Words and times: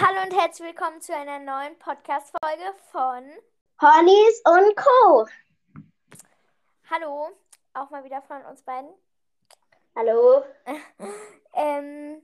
Hallo 0.00 0.22
und 0.22 0.40
herzlich 0.40 0.68
willkommen 0.68 1.00
zu 1.00 1.12
einer 1.12 1.40
neuen 1.40 1.76
Podcast-Folge 1.80 2.72
von 2.92 3.24
Ponys 3.78 4.42
und 4.44 4.76
Co. 4.76 5.26
Hallo, 6.88 7.30
auch 7.74 7.90
mal 7.90 8.04
wieder 8.04 8.22
von 8.22 8.40
uns 8.44 8.62
beiden. 8.62 8.90
Hallo. 9.96 10.44
Ähm, 11.52 12.22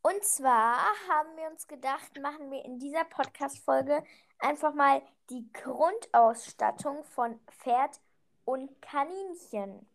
und 0.00 0.24
zwar 0.24 0.78
haben 1.10 1.36
wir 1.36 1.48
uns 1.50 1.68
gedacht, 1.68 2.18
machen 2.22 2.50
wir 2.50 2.64
in 2.64 2.78
dieser 2.78 3.04
Podcast-Folge 3.04 4.02
einfach 4.38 4.72
mal 4.72 5.02
die 5.28 5.46
Grundausstattung 5.52 7.04
von 7.04 7.38
Pferd 7.58 8.00
und 8.46 8.80
Kaninchen. 8.80 9.86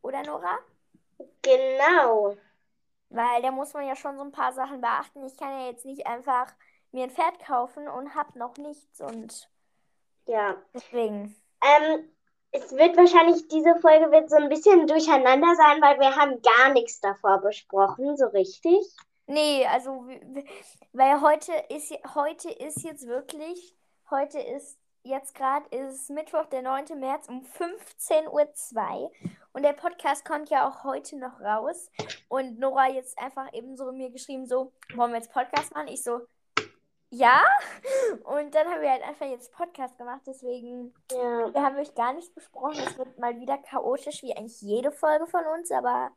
Oder 0.00 0.22
Nora? 0.22 0.58
Genau. 1.42 2.38
Weil 3.10 3.42
da 3.42 3.50
muss 3.50 3.72
man 3.72 3.86
ja 3.86 3.96
schon 3.96 4.16
so 4.16 4.22
ein 4.22 4.32
paar 4.32 4.52
Sachen 4.52 4.80
beachten. 4.80 5.24
Ich 5.24 5.36
kann 5.36 5.60
ja 5.60 5.66
jetzt 5.66 5.84
nicht 5.86 6.06
einfach 6.06 6.52
mir 6.92 7.04
ein 7.04 7.10
Pferd 7.10 7.38
kaufen 7.40 7.88
und 7.88 8.14
hab 8.14 8.36
noch 8.36 8.56
nichts 8.56 9.00
und 9.00 9.48
Ja. 10.26 10.56
deswegen. 10.74 11.34
Ähm, 11.62 12.10
es 12.50 12.72
wird 12.72 12.96
wahrscheinlich, 12.96 13.46
diese 13.48 13.76
Folge 13.76 14.10
wird 14.10 14.30
so 14.30 14.36
ein 14.36 14.48
bisschen 14.48 14.86
durcheinander 14.86 15.54
sein, 15.54 15.82
weil 15.82 15.98
wir 16.00 16.16
haben 16.16 16.40
gar 16.42 16.72
nichts 16.72 17.00
davor 17.00 17.40
besprochen, 17.40 18.16
so 18.16 18.26
richtig. 18.26 18.86
Nee, 19.26 19.66
also 19.66 20.06
weil 20.92 21.20
heute 21.20 21.52
ist 21.68 21.92
heute 22.14 22.50
ist 22.50 22.82
jetzt 22.82 23.06
wirklich, 23.06 23.74
heute 24.10 24.38
ist 24.38 24.78
jetzt 25.02 25.34
gerade 25.34 25.66
ist 25.74 26.10
Mittwoch, 26.10 26.46
der 26.46 26.62
9. 26.62 26.98
März 26.98 27.28
um 27.28 27.42
15.02 27.42 28.28
Uhr 28.30 29.12
und 29.52 29.62
der 29.62 29.72
Podcast 29.72 30.24
kommt 30.24 30.50
ja 30.50 30.68
auch 30.68 30.84
heute 30.84 31.16
noch 31.18 31.40
raus 31.40 31.90
und 32.28 32.58
Nora 32.58 32.88
jetzt 32.88 33.18
einfach 33.18 33.52
eben 33.52 33.76
so 33.76 33.90
mir 33.92 34.10
geschrieben 34.10 34.46
so, 34.46 34.72
wollen 34.94 35.12
wir 35.12 35.18
jetzt 35.18 35.32
Podcast 35.32 35.74
machen? 35.74 35.88
Ich 35.88 36.02
so, 36.02 36.20
ja 37.10 37.42
und 38.24 38.54
dann 38.54 38.68
haben 38.68 38.82
wir 38.82 38.90
halt 38.90 39.02
einfach 39.02 39.26
jetzt 39.26 39.52
Podcast 39.52 39.96
gemacht, 39.96 40.20
deswegen 40.26 40.94
Ja. 41.10 41.52
wir 41.52 41.62
haben 41.62 41.76
wirklich 41.76 41.94
gar 41.94 42.12
nichts 42.12 42.32
besprochen. 42.34 42.78
Es 42.86 42.98
wird 42.98 43.18
mal 43.18 43.38
wieder 43.40 43.58
chaotisch, 43.58 44.22
wie 44.22 44.36
eigentlich 44.36 44.60
jede 44.60 44.92
Folge 44.92 45.26
von 45.26 45.44
uns, 45.46 45.70
aber 45.70 46.10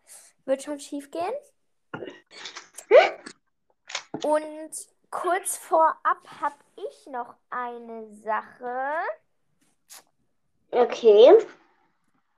wird 0.46 0.64
schon 0.64 0.80
schief 0.80 1.10
gehen. 1.12 1.34
Und 4.24 4.88
kurz 5.12 5.58
vorab 5.58 6.26
habe 6.40 6.56
ich 6.78 7.06
noch 7.08 7.36
eine 7.50 8.08
Sache. 8.16 8.94
Okay. 10.72 11.32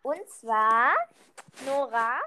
Und 0.02 0.29
zwar, 0.29 0.94
Nora, 1.66 2.19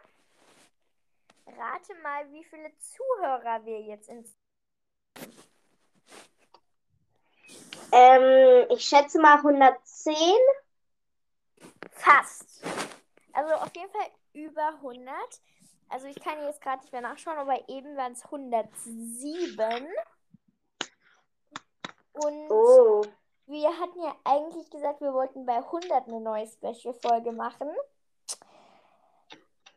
rate 1.47 1.95
mal, 2.03 2.33
wie 2.33 2.45
viele 2.45 2.73
Zuhörer 2.79 3.65
wir 3.65 3.81
jetzt 3.83 4.09
ins. 4.09 4.35
Ähm, 7.93 8.67
ich 8.71 8.85
schätze 8.85 9.21
mal 9.21 9.37
110. 9.37 10.15
Fast. 11.91 12.65
Also 13.33 13.55
auf 13.55 13.75
jeden 13.75 13.91
Fall 13.91 14.11
über 14.33 14.69
100. 14.69 15.15
Also 15.89 16.07
ich 16.07 16.21
kann 16.21 16.43
jetzt 16.43 16.61
gerade 16.61 16.81
nicht 16.83 16.93
mehr 16.93 17.03
nachschauen, 17.03 17.39
aber 17.39 17.69
eben 17.69 17.97
waren 17.97 18.13
es 18.13 18.25
107. 18.25 19.87
Und 22.25 22.51
Oh. 22.51 23.03
wir 23.47 23.69
hatten 23.79 24.01
ja 24.01 24.15
eigentlich 24.25 24.71
gesagt, 24.71 25.01
wir 25.01 25.13
wollten 25.13 25.47
bei 25.47 25.59
100 25.63 26.09
eine 26.09 26.21
neue 26.21 26.47
Special-Folge 26.47 27.33
machen. 27.33 27.71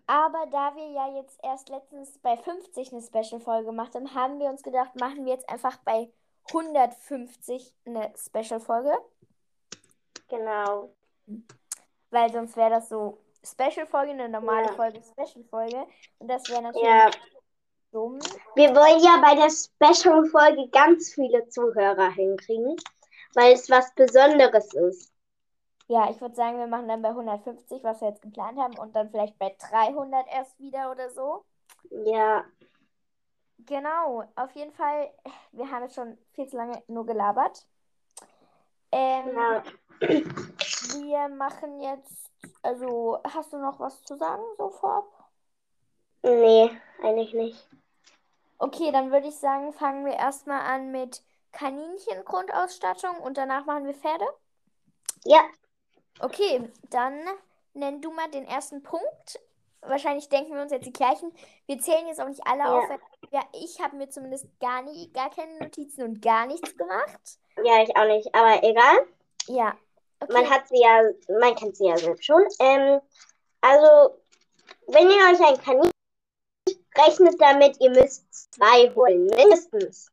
Aber 0.08 0.48
da 0.48 0.76
wir 0.76 0.90
ja 0.90 1.16
jetzt 1.18 1.40
erst 1.44 1.70
letztens 1.70 2.18
bei 2.20 2.36
50 2.36 2.92
eine 2.92 3.02
Special-Folge 3.02 3.68
gemacht 3.68 3.94
haben, 3.94 4.14
haben 4.16 4.40
wir 4.40 4.48
uns 4.50 4.64
gedacht, 4.64 5.00
machen 5.00 5.26
wir 5.26 5.34
jetzt 5.34 5.48
einfach 5.50 5.78
bei 5.86 6.12
150 6.52 7.74
eine 7.86 8.12
Special-Folge. 8.18 8.98
Genau. 10.30 10.90
Weil 12.10 12.32
sonst 12.32 12.56
wäre 12.58 12.72
das 12.72 12.90
so 12.90 13.20
Special-Folge, 13.44 14.12
eine 14.14 14.30
normale 14.30 14.68
Ja. 14.68 14.74
Folge, 14.74 15.02
Special-Folge. 15.04 15.86
Und 16.18 16.28
das 16.28 16.50
wäre 16.50 16.64
natürlich 16.64 16.88
Ja. 16.90 17.12
Dumm. 17.92 18.20
Wir 18.56 18.76
wollen 18.76 19.04
ja 19.04 19.22
bei 19.22 19.36
der 19.36 19.50
Special-Folge 19.50 20.70
ganz 20.70 21.14
viele 21.14 21.48
Zuhörer 21.50 22.10
hinkriegen, 22.12 22.76
weil 23.34 23.54
es 23.54 23.70
was 23.70 23.94
Besonderes 23.96 24.74
ist. 24.74 25.12
Ja, 25.88 26.10
ich 26.12 26.22
würde 26.22 26.36
sagen, 26.36 26.60
wir 26.60 26.68
machen 26.68 26.88
dann 26.88 27.02
bei 27.02 27.10
150, 27.10 27.84
was 27.84 28.02
wir 28.02 28.10
jetzt 28.10 28.22
geplant 28.22 28.60
haben, 28.60 28.78
und 28.78 28.96
dann 28.96 29.10
vielleicht 29.10 29.40
bei 29.40 29.56
300 29.72 30.28
erst 30.32 30.60
wieder 30.60 30.92
oder 30.92 31.10
so. 31.10 31.44
Ja. 32.06 32.46
Genau, 33.66 34.24
auf 34.36 34.52
jeden 34.52 34.72
Fall, 34.72 35.12
wir 35.52 35.70
haben 35.70 35.84
jetzt 35.84 35.96
schon 35.96 36.18
viel 36.34 36.48
zu 36.48 36.58
lange 36.58 36.82
nur 36.88 37.06
gelabert. 37.06 37.66
Ähm, 38.92 39.36
Ja. 39.36 39.64
wir 40.00 41.28
machen 41.30 41.82
jetzt, 41.82 42.32
also 42.62 43.20
hast 43.24 43.52
du 43.52 43.58
noch 43.58 43.80
was 43.80 44.02
zu 44.04 44.16
sagen, 44.16 44.44
so 44.58 44.70
vorab? 44.70 45.06
Nee, 46.24 46.70
eigentlich 47.02 47.34
nicht. 47.34 47.68
Okay, 48.58 48.92
dann 48.92 49.12
würde 49.12 49.28
ich 49.28 49.36
sagen, 49.36 49.72
fangen 49.74 50.06
wir 50.06 50.14
erstmal 50.14 50.62
an 50.62 50.92
mit 50.92 51.22
Kaninchen-Grundausstattung 51.54 53.18
und 53.20 53.38
danach 53.38 53.66
machen 53.66 53.86
wir 53.86 53.94
Pferde. 53.94 54.26
Ja. 55.24 55.42
Okay, 56.20 56.70
dann 56.90 57.18
nenn 57.74 58.02
du 58.02 58.12
mal 58.12 58.30
den 58.30 58.46
ersten 58.46 58.84
Punkt. 58.84 59.40
Wahrscheinlich 59.82 60.28
denken 60.28 60.54
wir 60.54 60.62
uns 60.62 60.74
jetzt 60.74 60.86
die 60.86 60.92
gleichen. 60.94 61.32
Wir 61.66 61.80
zählen 61.80 62.06
jetzt 62.08 62.20
auch 62.20 62.28
nicht 62.28 62.46
alle 62.46 62.64
Ja. 62.64 62.78
auf. 62.80 62.90
Ja, 63.32 63.42
ich 63.54 63.80
habe 63.80 63.96
mir 63.96 64.10
zumindest 64.10 64.48
gar 64.60 64.82
nie, 64.82 65.10
gar 65.14 65.30
keine 65.30 65.58
Notizen 65.60 66.04
und 66.04 66.22
gar 66.22 66.46
nichts 66.48 66.76
gemacht. 66.76 67.40
Ja, 67.64 67.82
ich 67.82 67.96
auch 67.96 68.06
nicht, 68.06 68.34
aber 68.36 68.62
egal. 68.64 69.08
Ja. 69.48 69.78
Okay. 70.20 70.34
Man 70.34 70.50
hat 70.50 70.68
sie 70.68 70.82
ja, 70.82 71.02
man 71.40 71.56
kennt 71.56 71.78
sie 71.78 71.88
ja 71.88 71.96
selbst 71.98 72.26
schon. 72.26 72.44
Ähm, 72.60 73.00
also, 73.62 74.18
wenn 74.88 75.10
ihr 75.10 75.16
euch 75.32 75.48
ein 75.48 75.62
Kaninchen 75.64 75.92
rechnet 76.98 77.40
damit, 77.42 77.80
ihr 77.82 77.90
müsst 77.92 78.54
zwei 78.54 78.94
holen, 78.96 79.26
mindestens. 79.28 80.12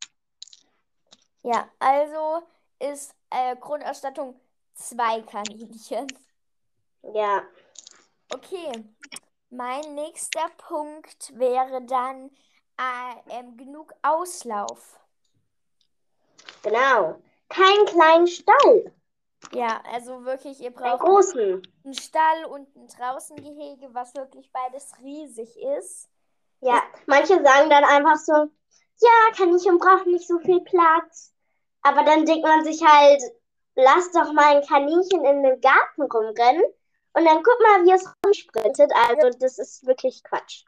Ja, 1.42 1.68
also 1.78 2.46
ist 2.78 3.14
äh, 3.30 3.56
Grundausstattung 3.56 4.38
zwei 4.74 5.22
Kaninchen. 5.22 6.06
Ja, 7.14 7.46
Okay. 8.32 8.84
Mein 9.50 9.94
nächster 9.96 10.48
Punkt 10.58 11.36
wäre 11.38 11.82
dann 11.84 12.30
äh, 12.78 13.14
ähm, 13.38 13.56
genug 13.56 13.92
Auslauf. 14.02 15.00
genau. 16.62 17.22
Keinen 17.48 17.86
kleinen 17.86 18.26
Stall, 18.26 18.92
Ja, 19.52 19.82
also 19.92 20.24
wirklich, 20.24 20.60
ihr 20.60 20.72
einen 20.82 20.98
braucht 20.98 20.98
großen. 20.98 21.62
einen 21.84 21.94
Stall 21.94 22.44
und 22.46 22.74
ein 22.76 22.86
Draußengehege, 22.88 23.94
was 23.94 24.14
wirklich 24.14 24.50
beides 24.52 24.92
riesig 25.00 25.56
ist. 25.78 26.08
Ja, 26.60 26.82
manche 27.06 27.34
sagen 27.42 27.70
dann 27.70 27.84
einfach 27.84 28.16
so, 28.16 28.32
ja, 28.32 29.36
Kaninchen 29.36 29.78
brauchen 29.78 30.12
nicht 30.12 30.26
so 30.26 30.38
viel 30.38 30.60
Platz. 30.60 31.32
Aber 31.82 32.02
dann 32.02 32.24
denkt 32.24 32.44
man 32.44 32.64
sich 32.64 32.82
halt, 32.84 33.22
lass 33.74 34.10
doch 34.12 34.32
mal 34.32 34.56
ein 34.56 34.66
Kaninchen 34.66 35.24
in 35.24 35.42
den 35.42 35.60
Garten 35.60 36.02
rumrennen 36.02 36.64
und 37.12 37.24
dann 37.24 37.42
guck 37.42 37.60
mal, 37.60 37.84
wie 37.84 37.92
es 37.92 38.10
rumsprintet. 38.24 38.92
Also, 39.08 39.38
das 39.38 39.58
ist 39.58 39.86
wirklich 39.86 40.22
Quatsch. 40.24 40.64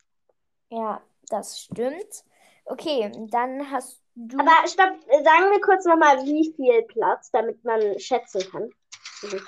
Ja, 0.71 1.00
das 1.28 1.60
stimmt. 1.60 2.25
Okay, 2.66 3.10
dann 3.31 3.70
hast 3.70 4.00
du. 4.15 4.38
Aber 4.38 4.66
stopp, 4.69 4.94
sagen 5.25 5.50
wir 5.50 5.60
kurz 5.60 5.84
nochmal, 5.87 6.25
wie 6.25 6.53
viel 6.55 6.82
Platz, 6.82 7.31
damit 7.31 7.65
man 7.65 7.99
schätzen 7.99 8.43
kann. 8.50 8.70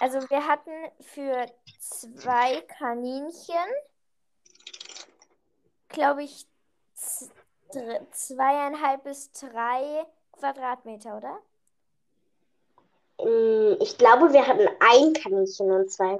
Also 0.00 0.18
wir 0.30 0.46
hatten 0.46 0.72
für 1.00 1.46
zwei 1.78 2.60
Kaninchen, 2.62 3.70
glaube 5.90 6.22
ich, 6.24 6.46
zweieinhalb 8.12 9.04
bis 9.04 9.30
drei 9.32 10.06
Quadratmeter, 10.32 11.16
oder? 11.16 11.40
Mm, 13.18 13.76
Ich 13.80 13.96
glaube, 13.98 14.32
wir 14.32 14.46
hatten 14.46 14.68
ein 14.80 15.12
Kaninchen 15.14 15.70
und 15.70 15.90
zwei 15.90 16.18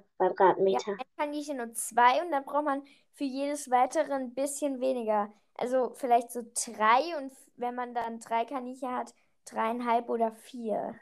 Ja, 0.69 0.79
Quadratmeter. 0.79 0.97
ein 0.99 1.07
Kaninchen 1.19 1.61
und 1.61 1.77
zwei 1.77 2.23
und 2.23 2.31
dann 2.33 2.45
braucht 2.45 2.65
man 2.65 2.83
für 3.13 3.25
jedes 3.25 3.71
weitere 3.71 4.13
ein 4.15 4.35
bisschen 4.35 4.81
weniger. 4.81 5.33
Also 5.55 5.93
vielleicht 5.95 6.31
so 6.33 6.43
drei 6.55 7.17
und 7.19 7.33
wenn 7.57 7.75
man 7.75 7.95
dann 7.95 8.21
drei 8.21 8.45
Kaninchen 8.45 8.95
hat, 8.97 9.15
dreieinhalb 9.45 10.09
oder 10.09 10.33
vier. 10.33 10.99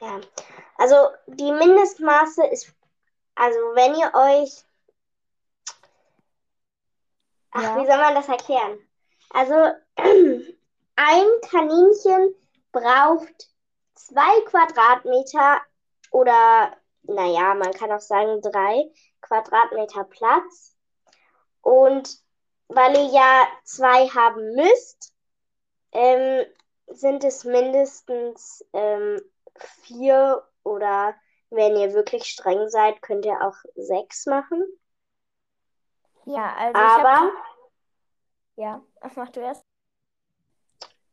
Ja. 0.00 0.20
Also, 0.76 0.96
die 1.26 1.52
Mindestmaße 1.52 2.44
ist, 2.46 2.74
also 3.36 3.58
wenn 3.74 3.94
ihr 3.94 4.12
euch, 4.14 4.64
ach, 7.52 7.62
Ja. 7.62 7.76
wie 7.76 7.86
soll 7.86 7.98
man 7.98 8.14
das 8.14 8.28
erklären? 8.28 8.78
Also, 9.30 9.54
ein 10.96 11.26
Kaninchen 11.50 12.34
braucht 12.72 13.48
zwei 13.94 14.40
Quadratmeter 14.46 15.60
oder, 16.10 16.76
naja, 17.04 17.54
man 17.54 17.72
kann 17.72 17.92
auch 17.92 18.00
sagen 18.00 18.40
drei 18.42 18.90
Quadratmeter 19.20 20.04
Platz. 20.04 20.76
Und 21.62 22.18
weil 22.68 22.94
ihr 22.96 23.12
ja 23.12 23.46
zwei 23.64 24.08
haben 24.08 24.54
müsst, 24.54 25.14
ähm, 25.92 26.44
sind 26.88 27.24
es 27.24 27.44
mindestens 27.44 28.64
ähm, 28.72 29.20
vier 29.56 30.42
oder 30.64 31.14
wenn 31.50 31.76
ihr 31.76 31.92
wirklich 31.92 32.24
streng 32.24 32.68
seid, 32.68 33.02
könnt 33.02 33.24
ihr 33.26 33.40
auch 33.42 33.56
sechs 33.74 34.26
machen. 34.26 34.64
Ja, 36.24 36.54
also 36.56 36.80
ich 36.80 36.86
Aber, 36.86 37.10
habe. 37.10 37.32
Ja, 38.56 38.82
mach 39.16 39.30
du 39.30 39.40
erst. 39.40 39.64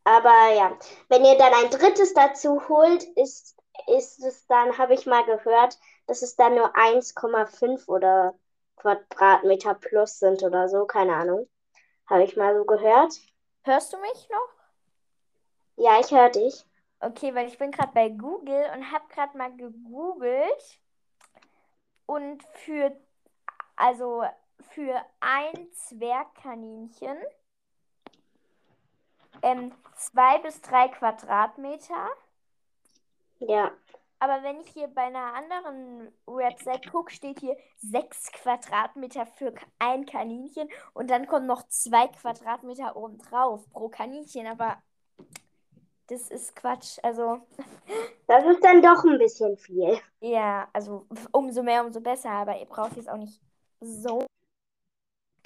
aber 0.03 0.53
ja, 0.53 0.77
wenn 1.07 1.23
ihr 1.25 1.37
dann 1.37 1.53
ein 1.53 1.69
drittes 1.69 2.13
dazu 2.13 2.67
holt, 2.67 3.03
ist, 3.15 3.57
ist 3.87 4.23
es 4.23 4.45
dann, 4.47 4.77
habe 4.77 4.93
ich 4.93 5.05
mal 5.05 5.23
gehört, 5.25 5.79
dass 6.07 6.21
es 6.21 6.35
dann 6.35 6.55
nur 6.55 6.75
1,5 6.75 7.87
oder 7.87 8.33
Quadratmeter 8.77 9.75
plus 9.75 10.19
sind 10.19 10.43
oder 10.43 10.67
so, 10.69 10.85
keine 10.85 11.15
Ahnung. 11.15 11.47
Habe 12.07 12.23
ich 12.23 12.35
mal 12.35 12.55
so 12.55 12.65
gehört. 12.65 13.13
Hörst 13.63 13.93
du 13.93 13.97
mich 13.97 14.29
noch? 14.29 14.59
Ja, 15.75 15.99
ich 15.99 16.11
höre 16.11 16.29
dich. 16.29 16.65
Okay, 17.01 17.33
weil 17.35 17.47
ich 17.47 17.57
bin 17.57 17.71
gerade 17.71 17.91
bei 17.93 18.09
Google 18.09 18.65
und 18.75 18.91
habe 18.91 19.05
gerade 19.09 19.37
mal 19.37 19.55
gegoogelt. 19.55 20.79
Und 22.05 22.43
für, 22.55 22.91
also 23.75 24.23
für 24.71 25.01
ein 25.19 25.71
Zwergkaninchen 25.73 27.17
ähm, 29.41 29.71
zwei 29.95 30.39
bis 30.39 30.61
drei 30.61 30.87
Quadratmeter. 30.89 32.09
Ja. 33.39 33.71
Aber 34.21 34.43
wenn 34.43 34.59
ich 34.59 34.67
hier 34.67 34.87
bei 34.87 35.03
einer 35.03 35.33
anderen 35.33 36.11
Website 36.25 36.91
gucke, 36.91 37.13
steht 37.13 37.39
hier 37.39 37.55
sechs 37.77 38.31
Quadratmeter 38.33 39.25
für 39.25 39.53
ein 39.79 40.05
Kaninchen 40.05 40.67
und 40.93 41.09
dann 41.09 41.25
kommen 41.25 41.45
noch 41.45 41.65
zwei 41.69 42.07
Quadratmeter 42.09 42.97
obendrauf 42.97 43.69
pro 43.69 43.87
Kaninchen. 43.87 44.45
Aber 44.47 44.81
das 46.07 46.29
ist 46.29 46.55
Quatsch. 46.55 46.99
Also, 47.01 47.39
Das 48.27 48.43
ist 48.45 48.63
dann 48.63 48.81
doch 48.81 49.03
ein 49.05 49.17
bisschen 49.17 49.57
viel. 49.57 49.99
ja, 50.19 50.67
also 50.73 51.07
umso 51.31 51.63
mehr, 51.63 51.85
umso 51.85 52.01
besser. 52.01 52.29
Aber 52.29 52.59
ihr 52.59 52.65
braucht 52.65 52.97
jetzt 52.97 53.09
auch 53.09 53.17
nicht 53.17 53.41
so. 53.79 54.25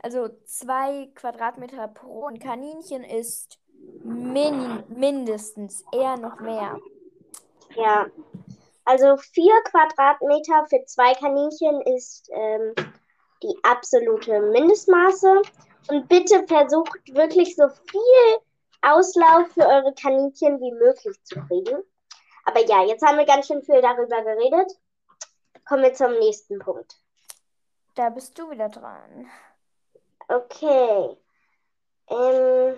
Also 0.04 0.28
zwei 0.46 1.10
Quadratmeter 1.16 1.88
pro 1.88 2.30
Kaninchen 2.38 3.06
ist 3.06 3.58
min 4.04 4.84
mindestens 4.90 5.86
eher 5.94 6.18
noch 6.18 6.42
mehr. 6.42 6.78
Ja. 7.76 8.08
Also 8.84 9.16
vier 9.16 9.54
Quadratmeter 9.64 10.68
für 10.68 10.84
zwei 10.86 11.14
Kaninchen 11.14 11.82
ist 11.96 12.30
ähm, 12.34 12.76
die 13.42 13.56
absolute 13.64 14.42
Mindestmaße. 14.42 15.42
Und 15.88 16.10
bitte 16.10 16.46
versucht 16.48 17.14
wirklich 17.14 17.56
so 17.56 17.70
viel 17.70 18.38
Auslauf 18.82 19.48
für 19.54 19.66
eure 19.66 19.94
Kaninchen 19.94 20.60
wie 20.60 20.74
möglich 20.74 21.18
zu 21.24 21.40
kriegen. 21.48 21.82
Aber 22.44 22.60
ja, 22.66 22.84
jetzt 22.84 23.06
haben 23.06 23.18
wir 23.18 23.26
ganz 23.26 23.48
schön 23.48 23.64
viel 23.64 23.82
darüber 23.82 24.22
geredet. 24.22 24.70
Kommen 25.66 25.84
wir 25.84 25.94
zum 25.94 26.12
nächsten 26.20 26.60
Punkt. 26.60 26.98
Da 27.96 28.10
bist 28.10 28.38
du 28.38 28.52
wieder 28.52 28.68
dran. 28.68 29.30
Okay. 30.28 31.18
Ähm, 32.10 32.75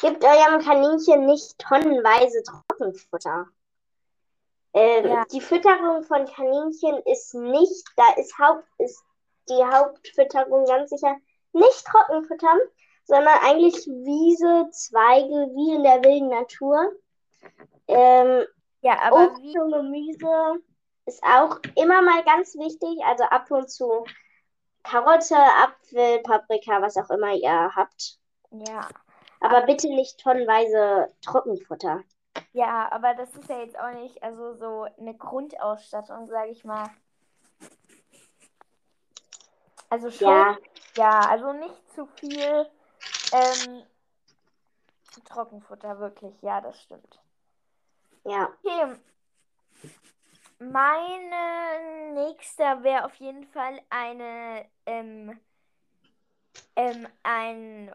gebt 0.00 0.24
eurem 0.24 0.60
Kaninchen 0.62 1.26
nicht 1.26 1.58
tonnenweise 1.58 2.42
Trockenfutter. 2.42 3.46
Ähm, 4.74 5.06
Ja. 5.06 5.24
Die 5.26 5.40
Fütterung 5.40 6.02
von 6.04 6.26
Kaninchen 6.26 7.02
ist 7.04 7.34
nicht, 7.34 7.86
da 7.96 8.04
ist, 8.16 8.38
Haupt, 8.38 8.64
ist 8.78 9.02
die 9.48 9.64
Hauptfütterung 9.64 10.64
ganz 10.66 10.90
sicher 10.90 11.16
nicht 11.52 11.84
Trockenfutter, 11.86 12.58
sondern 13.04 13.38
eigentlich 13.42 13.86
Wiese, 13.86 14.70
Zweige, 14.70 15.50
wie 15.54 15.74
in 15.74 15.82
der 15.82 16.02
wilden 16.02 16.28
Natur. 16.28 16.92
Ähm, 17.88 18.46
Ja, 18.80 18.98
aber 19.02 19.26
Obst 19.32 19.56
und 19.58 19.72
Gemüse 19.72 20.62
ist 21.06 21.22
auch 21.22 21.58
immer 21.76 22.00
mal 22.02 22.24
ganz 22.24 22.54
wichtig, 22.56 22.98
also 23.04 23.24
ab 23.24 23.50
und 23.50 23.68
zu 23.70 24.04
Karotte, 24.82 25.36
Apfel, 25.36 26.20
Paprika, 26.22 26.80
was 26.82 26.96
auch 26.96 27.10
immer 27.10 27.32
ihr 27.32 27.74
habt. 27.74 28.18
ja. 28.50 28.88
Aber 29.40 29.62
bitte 29.62 29.88
nicht 29.88 30.20
tonnenweise 30.20 31.12
Trockenfutter. 31.20 32.04
Ja, 32.52 32.90
aber 32.92 33.14
das 33.14 33.34
ist 33.34 33.48
ja 33.48 33.58
jetzt 33.58 33.78
auch 33.78 33.90
nicht, 33.92 34.22
also 34.22 34.54
so 34.54 34.86
eine 34.98 35.16
Grundausstattung, 35.16 36.26
sage 36.28 36.50
ich 36.50 36.64
mal. 36.64 36.90
Also 39.90 40.10
schon, 40.10 40.28
Ja, 40.28 40.56
ja, 40.96 41.20
also 41.28 41.52
nicht 41.52 41.92
zu 41.94 42.06
viel 42.06 42.66
ähm, 43.32 43.82
Trockenfutter, 45.24 45.98
wirklich, 45.98 46.40
ja, 46.42 46.60
das 46.60 46.80
stimmt. 46.80 47.20
ja. 48.24 48.48
Okay, 48.64 48.96
meine 50.70 52.14
nächster 52.14 52.82
wäre 52.82 53.04
auf 53.04 53.14
jeden 53.16 53.44
Fall 53.46 53.80
eine, 53.90 54.66
ähm, 54.86 55.38
ähm, 56.76 57.08
ein, 57.22 57.92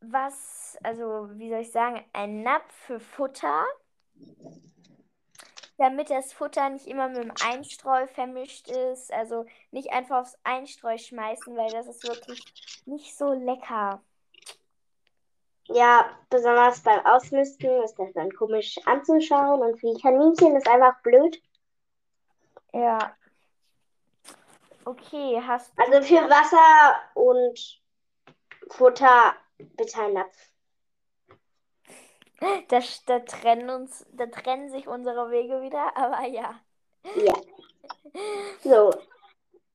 was, 0.00 0.78
also 0.82 1.28
wie 1.34 1.50
soll 1.50 1.60
ich 1.60 1.72
sagen, 1.72 2.04
ein 2.12 2.42
Napf 2.42 2.72
für 2.72 3.00
Futter, 3.00 3.64
damit 5.78 6.10
das 6.10 6.32
Futter 6.32 6.68
nicht 6.68 6.86
immer 6.86 7.08
mit 7.08 7.18
dem 7.18 7.32
Einstreu 7.42 8.06
vermischt 8.06 8.68
ist, 8.68 9.12
also 9.12 9.46
nicht 9.70 9.92
einfach 9.92 10.20
aufs 10.20 10.38
Einstreu 10.44 10.98
schmeißen, 10.98 11.56
weil 11.56 11.70
das 11.70 11.86
ist 11.86 12.06
wirklich 12.06 12.44
nicht 12.84 13.16
so 13.16 13.32
lecker. 13.32 14.02
Ja, 15.68 16.10
besonders 16.28 16.82
beim 16.82 17.04
Ausmisten 17.06 17.82
ist 17.84 17.96
das 17.98 18.12
dann 18.12 18.32
komisch 18.32 18.76
anzuschauen 18.86 19.60
und 19.62 19.78
für 19.78 19.94
die 19.94 20.02
Kaninchen 20.02 20.56
ist 20.56 20.68
einfach 20.68 21.00
blöd. 21.02 21.40
Ja. 22.72 23.16
Okay, 24.84 25.40
hast 25.46 25.72
du 25.76 25.82
Also 25.82 26.02
für 26.06 26.28
Wasser 26.28 27.00
und 27.14 27.80
Futter 28.70 29.34
bitte 29.58 30.00
ein 30.00 30.14
Napf. 30.14 30.36
Da, 32.68 32.80
da 33.06 33.18
trennen 33.20 33.68
uns, 33.68 34.06
da 34.12 34.26
trennen 34.26 34.70
sich 34.70 34.88
unsere 34.88 35.30
Wege 35.30 35.60
wieder, 35.60 35.92
aber 35.96 36.26
ja. 36.26 36.60
Ja. 37.16 37.34
So, 38.62 38.92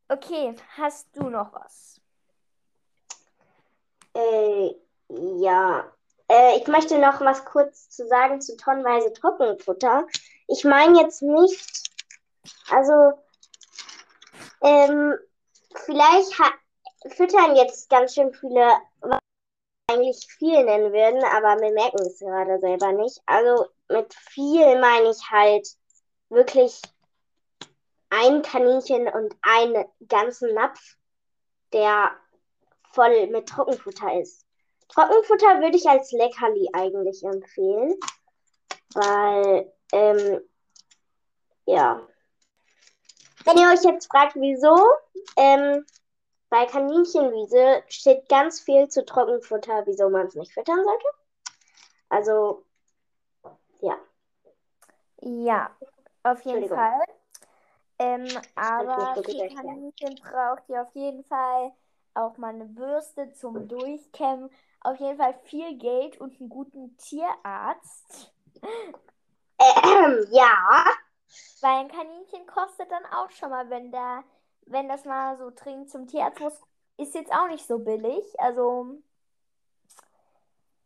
Okay, 0.08 0.56
hast 0.78 1.08
du 1.18 1.30
noch 1.30 1.52
was? 1.54 2.00
äh, 4.14 4.76
ja. 5.10 5.92
Äh, 6.28 6.58
ich 6.58 6.68
möchte 6.68 6.98
noch 7.00 7.22
was 7.22 7.44
kurz 7.46 7.90
zu 7.90 8.08
sagen 8.08 8.40
zu 8.40 8.56
tonnenweise 8.56 9.12
Trockenfutter. 9.14 10.08
Ich 10.48 10.64
meine 10.64 11.02
jetzt 11.02 11.22
nicht, 11.24 11.92
also, 12.70 13.14
ähm, 14.62 15.16
vielleicht 15.86 16.34
füttern 17.10 17.56
jetzt 17.56 17.90
ganz 17.90 18.14
schön 18.16 18.34
viele, 18.34 18.78
was 19.02 19.20
eigentlich 19.90 20.26
viel 20.38 20.64
nennen 20.64 20.92
würden, 20.92 21.24
aber 21.24 21.62
wir 21.62 21.72
merken 21.72 22.02
es 22.02 22.20
gerade 22.20 22.60
selber 22.60 22.92
nicht. 22.94 23.22
Also 23.26 23.68
mit 23.90 24.14
viel 24.14 24.80
meine 24.80 25.12
ich 25.12 25.30
halt 25.30 25.68
wirklich 26.30 26.82
ein 28.10 28.42
Kaninchen 28.42 29.08
und 29.08 29.36
einen 29.42 29.86
ganzen 30.08 30.54
Napf, 30.54 30.98
der 31.74 32.12
voll 32.92 33.28
mit 33.28 33.48
Trockenfutter 33.48 34.20
ist. 34.20 34.46
Trockenfutter 34.90 35.62
würde 35.62 35.78
ich 35.78 35.88
als 35.88 36.12
Leckerli 36.12 36.70
eigentlich 36.74 37.24
empfehlen, 37.24 38.00
weil, 38.94 39.72
ähm, 39.92 40.42
ja. 41.66 42.08
Wenn 43.46 43.58
ihr 43.58 43.68
euch 43.70 43.84
jetzt 43.84 44.08
fragt, 44.08 44.36
wieso, 44.36 44.76
ähm, 45.38 45.86
bei 46.50 46.66
Kaninchenwiese 46.66 47.84
steht 47.88 48.28
ganz 48.30 48.60
viel 48.60 48.88
zu 48.88 49.06
Trockenfutter, 49.06 49.84
wieso 49.86 50.10
man 50.10 50.28
es 50.28 50.36
nicht 50.36 50.54
füttern 50.54 50.84
sollte. 50.84 51.06
Also, 52.10 52.64
ja. 53.82 53.98
Ja, 55.22 55.70
auf 56.24 56.42
jeden. 56.42 56.68
Fall. 56.68 57.04
Ähm, 57.98 58.28
aber 58.56 59.16
erklären. 59.16 59.56
Kaninchen 59.56 60.16
braucht 60.16 60.68
ihr 60.68 60.82
auf 60.82 60.94
jeden 60.96 61.24
Fall 61.24 61.72
auch 62.14 62.38
mal 62.38 62.54
eine 62.54 62.66
Bürste 62.66 63.32
zum 63.34 63.68
Durchkämmen. 63.68 64.50
Auf 64.82 65.00
jeden 65.00 65.18
Fall 65.18 65.34
viel 65.44 65.78
Geld 65.78 66.20
und 66.20 66.40
einen 66.40 66.50
guten 66.50 66.98
Tierarzt. 66.98 68.34
Ähm, 69.58 70.28
ja. 70.32 70.86
Weil 71.62 71.80
ein 71.80 71.88
Kaninchen 71.92 72.46
kostet 72.48 72.92
dann 72.92 73.06
auch 73.08 73.30
schon 73.32 73.50
mal, 73.50 73.70
wenn 73.70 73.92
der, 73.92 74.24
wenn 74.68 74.88
das 74.88 75.06
mal 75.06 75.38
so 75.38 75.52
dringend 75.56 75.90
zum 75.90 76.08
Tierarzt 76.08 76.40
muss, 76.40 76.62
ist 76.98 77.16
jetzt 77.16 77.32
auch 77.32 77.48
nicht 77.48 77.66
so 77.68 77.80
billig. 77.80 78.24
Also 78.40 78.96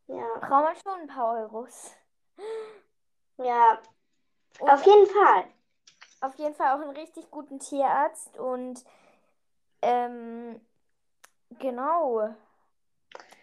Ja, 0.08 0.25
braucht 0.39 0.50
man 0.63 0.75
schon 0.77 1.01
ein 1.01 1.08
paar 1.08 1.34
Euros. 1.39 1.91
ja, 3.38 3.79
Und 4.60 4.69
auf 4.69 4.86
jeden 4.86 5.08
Fall. 5.08 5.43
auf 6.22 6.36
jeden 6.36 6.55
Fall 6.55 6.75
auch 6.75 6.81
einen 6.81 6.96
richtig 6.96 7.29
guten 7.31 7.60
Tierarzt 7.60 8.38
und 8.38 8.84
ähm, 9.81 10.60
genau. 11.60 12.29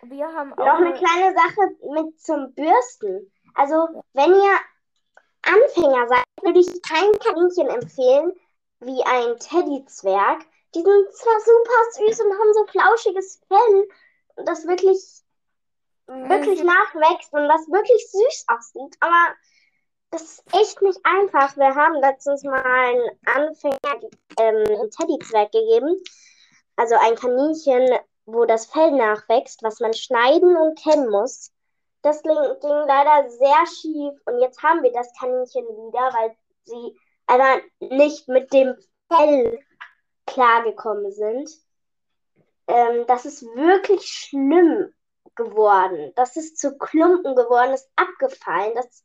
Wir 0.03 0.27
haben 0.33 0.53
auch 0.53 0.59
Noch 0.59 0.75
eine 0.75 0.89
eine- 0.89 0.99
kleine 0.99 1.35
Sache 1.35 1.77
mit 1.93 2.21
zum 2.21 2.53
Bürsten. 2.55 3.33
Also, 3.55 4.03
wenn 4.13 4.35
ihr 4.35 4.59
Anfänger 5.43 6.07
seid, 6.09 6.25
würde 6.43 6.61
ich 6.61 6.83
kein 6.83 7.13
Kaninchen 7.19 7.69
empfehlen 7.69 8.33
wie 8.81 9.03
ein 9.05 9.39
Teddyzwerg. 9.39 10.45
Die 10.75 10.83
sind 10.83 11.13
zwar 11.15 11.41
super 11.41 12.07
süß 12.09 12.21
und 12.21 12.33
haben 12.33 12.53
so 12.53 12.67
flauschiges 12.67 13.41
Fell, 13.49 13.89
das 14.45 14.67
wirklich, 14.67 15.23
wirklich 16.07 16.61
Mhm. 16.61 16.67
nachwächst 16.67 17.33
und 17.33 17.49
das 17.49 17.67
wirklich 17.69 18.07
süß 18.11 18.45
aussieht, 18.49 18.97
aber 19.01 19.35
das 20.11 20.23
ist 20.23 20.43
echt 20.53 20.83
nicht 20.83 21.01
einfach. 21.05 21.57
Wir 21.57 21.75
haben 21.75 21.95
letztens 21.97 22.45
mal 22.45 22.63
einen 22.63 23.11
Anfänger 23.25 24.01
ähm, 24.39 24.65
einen 24.67 24.91
Teddyzwerg 24.91 25.51
gegeben, 25.51 26.01
also 26.77 26.95
ein 26.97 27.17
Kaninchen, 27.17 27.99
wo 28.27 28.45
das 28.45 28.67
Fell 28.67 28.93
nachwächst, 28.93 29.63
was 29.63 29.81
man 29.81 29.95
schneiden 29.95 30.57
und 30.57 30.79
kämmen 30.79 31.11
muss. 31.11 31.51
Das 32.03 32.23
ging, 32.23 32.35
ging 32.35 32.87
leider 32.87 33.29
sehr 33.31 33.67
schief 33.67 34.21
und 34.27 34.41
jetzt 34.41 34.63
haben 34.63 34.83
wir 34.83 34.93
das 34.93 35.13
Kaninchen 35.19 35.65
wieder, 35.65 36.11
weil 36.13 36.37
sie 36.65 36.99
einfach 37.27 37.61
nicht 37.81 38.29
mit 38.29 38.53
dem 38.53 38.77
Fell 39.09 39.59
klargekommen 40.27 41.11
sind. 41.13 41.51
Ähm, 42.69 43.05
das 43.07 43.27
ist 43.27 43.43
wirklich 43.55 44.07
schlimm 44.07 44.93
geworden. 45.35 46.13
Das 46.17 46.37
ist 46.37 46.59
zu 46.59 46.77
Klumpen 46.79 47.35
geworden, 47.37 47.73
ist 47.73 47.91
abgefallen. 47.97 48.73
Das 48.75 49.05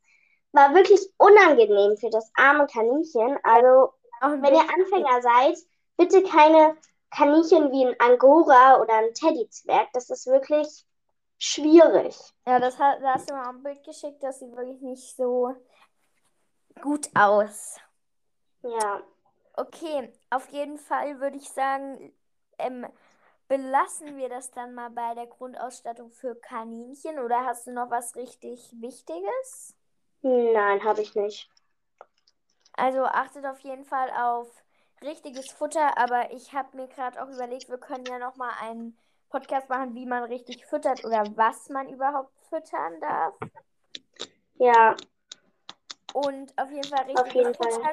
war 0.52 0.74
wirklich 0.74 1.00
unangenehm 1.18 1.96
für 1.96 2.10
das 2.10 2.30
arme 2.34 2.66
Kaninchen. 2.66 3.38
Also, 3.42 3.92
wenn 4.20 4.54
ihr 4.54 4.60
Anfänger 4.60 5.22
seid, 5.22 5.56
bitte 5.96 6.22
keine 6.22 6.76
Kaninchen 7.10 7.70
wie 7.72 7.86
ein 7.86 7.96
Angora 8.00 8.80
oder 8.80 8.94
ein 8.94 9.14
Teddyzwerg. 9.14 9.88
Das 9.92 10.10
ist 10.10 10.26
wirklich 10.26 10.84
schwierig. 11.42 12.16
Ja, 12.46 12.58
das 12.60 12.78
hat, 12.78 13.02
da 13.02 13.14
hast 13.14 13.28
du 13.28 13.34
mal 13.34 13.48
ein 13.48 13.62
Bild 13.62 13.82
geschickt, 13.84 14.22
das 14.22 14.38
sieht 14.38 14.54
wirklich 14.54 14.80
nicht 14.80 15.16
so 15.16 15.56
gut 16.80 17.08
aus. 17.14 17.78
Ja. 18.62 19.02
Okay, 19.54 20.12
auf 20.30 20.48
jeden 20.50 20.78
Fall 20.78 21.20
würde 21.20 21.36
ich 21.36 21.48
sagen, 21.50 22.12
ähm, 22.58 22.86
belassen 23.48 24.16
wir 24.16 24.28
das 24.28 24.50
dann 24.52 24.74
mal 24.74 24.90
bei 24.90 25.14
der 25.14 25.26
Grundausstattung 25.26 26.10
für 26.10 26.34
Kaninchen 26.36 27.18
oder 27.18 27.44
hast 27.44 27.66
du 27.66 27.72
noch 27.72 27.90
was 27.90 28.16
richtig 28.16 28.72
Wichtiges? 28.80 29.76
Nein, 30.22 30.82
habe 30.84 31.02
ich 31.02 31.14
nicht. 31.14 31.50
Also 32.74 33.04
achtet 33.04 33.44
auf 33.44 33.58
jeden 33.60 33.84
Fall 33.84 34.10
auf 34.10 34.48
richtiges 35.02 35.50
Futter, 35.50 35.98
aber 35.98 36.32
ich 36.32 36.54
habe 36.54 36.76
mir 36.76 36.88
gerade 36.88 37.22
auch 37.22 37.28
überlegt, 37.28 37.68
wir 37.68 37.78
können 37.78 38.06
ja 38.06 38.18
noch 38.18 38.36
mal 38.36 38.52
einen 38.60 38.96
Podcast 39.32 39.68
machen, 39.70 39.94
wie 39.94 40.06
man 40.06 40.24
richtig 40.24 40.66
füttert 40.66 41.04
oder 41.04 41.24
was 41.36 41.68
man 41.70 41.88
überhaupt 41.88 42.38
füttern 42.50 43.00
darf. 43.00 43.34
Ja, 44.58 44.96
Und 46.14 46.56
auf 46.58 46.70
jeden 46.70 46.88
Fall 46.88 47.04
Auf 47.14 47.34
richtiges 47.34 47.34
jeden 47.34 47.54
Fall. 47.54 47.92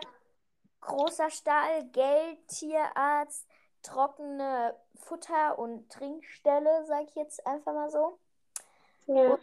Großer 0.82 1.30
Stall, 1.30 1.86
Geld, 1.92 2.48
Tierarzt, 2.50 3.48
trockene 3.82 4.76
Futter- 4.96 5.58
und 5.58 5.90
Trinkstelle, 5.90 6.86
sag 6.86 7.04
ich 7.06 7.16
jetzt 7.16 7.46
einfach 7.48 7.74
mal 7.74 7.90
so. 7.90 8.20
ja. 9.08 9.38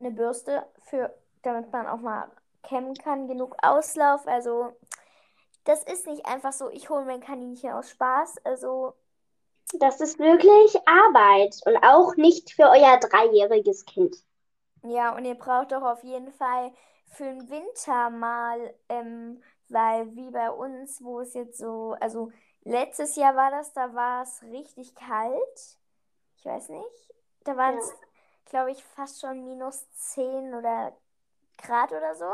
Eine 0.00 0.10
Bürste, 0.10 0.66
für, 0.86 1.14
damit 1.42 1.72
man 1.72 1.86
auch 1.86 2.00
mal 2.00 2.30
kämmen 2.62 2.94
kann, 2.94 3.28
genug 3.28 3.56
Auslauf. 3.62 4.26
Also 4.26 4.76
das 5.64 5.84
ist 5.84 6.06
nicht 6.06 6.26
einfach 6.26 6.52
so, 6.52 6.70
ich 6.70 6.90
hole 6.90 7.04
mir 7.04 7.14
ein 7.14 7.20
Kaninchen 7.20 7.72
aus 7.72 7.90
Spaß. 7.90 8.38
Also 8.44 8.94
Das 9.74 10.00
ist 10.00 10.18
wirklich 10.18 10.76
Arbeit 10.86 11.60
und 11.66 11.76
auch 11.84 12.16
nicht 12.16 12.52
für 12.52 12.70
euer 12.70 12.98
dreijähriges 12.98 13.84
Kind. 13.84 14.16
Ja, 14.82 15.14
und 15.14 15.24
ihr 15.24 15.34
braucht 15.34 15.72
doch 15.72 15.82
auf 15.82 16.02
jeden 16.02 16.32
Fall 16.32 16.72
für 17.12 17.24
den 17.24 17.50
Winter 17.50 18.10
mal, 18.10 18.74
ähm, 18.88 19.42
weil 19.68 20.14
wie 20.14 20.30
bei 20.30 20.50
uns, 20.50 21.02
wo 21.02 21.20
es 21.20 21.34
jetzt 21.34 21.58
so, 21.58 21.96
also 22.00 22.30
letztes 22.64 23.16
Jahr 23.16 23.36
war 23.36 23.50
das, 23.50 23.72
da 23.72 23.94
war 23.94 24.22
es 24.22 24.42
richtig 24.42 24.94
kalt. 24.94 25.78
Ich 26.36 26.44
weiß 26.44 26.68
nicht. 26.70 27.14
Da 27.44 27.56
waren 27.56 27.78
es, 27.78 27.92
glaube 28.46 28.70
ich, 28.70 28.82
fast 28.82 29.20
schon 29.20 29.44
minus 29.44 29.90
10 29.92 30.54
oder 30.54 30.96
Grad 31.58 31.92
oder 31.92 32.14
so. 32.14 32.32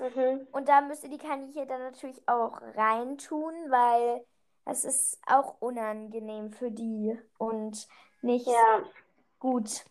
Mhm. 0.00 0.46
Und 0.52 0.68
da 0.68 0.80
müsst 0.80 1.04
ihr 1.04 1.10
die 1.10 1.18
Kaninchen 1.18 1.68
dann 1.68 1.82
natürlich 1.82 2.26
auch 2.28 2.60
reintun, 2.74 3.54
weil 3.68 4.24
es 4.66 4.84
ist 4.84 5.18
auch 5.26 5.60
unangenehm 5.60 6.50
für 6.50 6.70
die 6.70 7.18
und 7.38 7.86
nicht 8.22 8.46
Ja. 8.46 8.82
gut. 9.38 9.84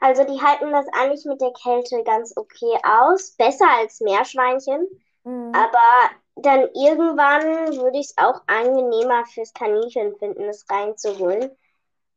Also 0.00 0.24
die 0.24 0.40
halten 0.40 0.70
das 0.70 0.86
eigentlich 0.92 1.24
mit 1.24 1.40
der 1.40 1.52
Kälte 1.52 2.02
ganz 2.04 2.36
okay 2.36 2.78
aus. 2.84 3.32
Besser 3.32 3.68
als 3.68 4.00
Meerschweinchen. 4.00 4.86
Mhm. 5.24 5.52
Aber 5.52 6.10
dann 6.36 6.60
irgendwann 6.74 7.76
würde 7.76 7.98
ich 7.98 8.10
es 8.10 8.18
auch 8.18 8.42
angenehmer 8.46 9.24
fürs 9.26 9.52
Kaninchen 9.52 10.16
finden, 10.18 10.44
es 10.44 10.64
reinzuholen, 10.70 11.50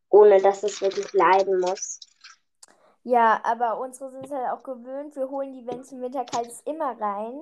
ohne 0.10 0.40
dass 0.42 0.62
es 0.64 0.82
wirklich 0.82 1.12
leiden 1.14 1.60
muss. 1.60 2.00
Ja, 3.04 3.42
aber 3.44 3.80
unsere 3.80 4.12
sind 4.12 4.26
es 4.26 4.32
halt 4.32 4.50
auch 4.52 4.64
gewöhnt. 4.64 5.16
Wir 5.16 5.30
holen 5.30 5.54
die, 5.54 5.66
wenn 5.66 5.80
es 5.80 5.92
im 5.92 6.02
Winter 6.02 6.24
kalt 6.24 6.48
ist, 6.48 6.68
immer 6.68 7.00
rein. 7.00 7.42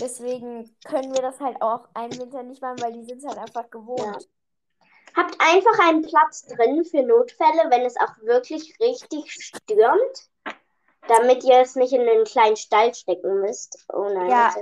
Deswegen 0.00 0.74
können 0.84 1.12
wir 1.14 1.22
das 1.22 1.40
halt 1.40 1.60
auch 1.60 1.88
einen 1.94 2.16
Winter 2.18 2.42
nicht 2.42 2.62
machen, 2.62 2.80
weil 2.80 2.92
die 2.92 3.04
sind 3.04 3.18
es 3.18 3.26
halt 3.26 3.38
einfach 3.38 3.68
gewohnt. 3.70 4.28
Habt 5.16 5.36
einfach 5.40 5.88
einen 5.88 6.02
Platz 6.02 6.46
drin 6.46 6.84
für 6.84 7.02
Notfälle, 7.02 7.70
wenn 7.70 7.82
es 7.82 7.96
auch 7.96 8.16
wirklich 8.22 8.78
richtig 8.78 9.32
stürmt, 9.32 10.30
damit 11.08 11.42
ihr 11.44 11.60
es 11.60 11.74
nicht 11.74 11.92
in 11.92 12.08
einen 12.08 12.24
kleinen 12.24 12.56
Stall 12.56 12.94
stecken 12.94 13.40
müsst. 13.40 13.86
Oh 13.92 14.08
nein, 14.08 14.28
Ja. 14.28 14.54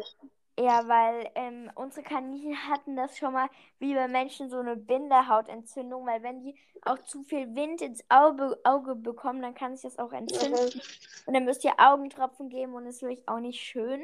Ja, 0.58 0.88
weil 0.88 1.30
ähm, 1.34 1.70
unsere 1.74 2.02
Kaninchen 2.02 2.56
hatten 2.66 2.96
das 2.96 3.18
schon 3.18 3.34
mal 3.34 3.50
wie 3.78 3.94
bei 3.94 4.08
Menschen 4.08 4.48
so 4.48 4.58
eine 4.58 4.74
Bindehautentzündung, 4.74 6.06
weil 6.06 6.22
wenn 6.22 6.40
die 6.40 6.58
auch 6.80 6.98
zu 7.04 7.24
viel 7.24 7.54
Wind 7.54 7.82
ins 7.82 8.02
Auge, 8.08 8.58
Auge 8.64 8.94
bekommen, 8.94 9.42
dann 9.42 9.54
kann 9.54 9.76
sich 9.76 9.82
das 9.82 9.98
auch 9.98 10.12
entzünden. 10.12 10.64
Mhm. 10.64 10.80
Und 11.26 11.34
dann 11.34 11.44
müsst 11.44 11.62
ihr 11.64 11.74
Augentropfen 11.76 12.48
geben 12.48 12.72
und 12.72 12.86
das 12.86 12.96
ist 12.96 13.02
wirklich 13.02 13.28
auch 13.28 13.40
nicht 13.40 13.60
schön. 13.60 14.02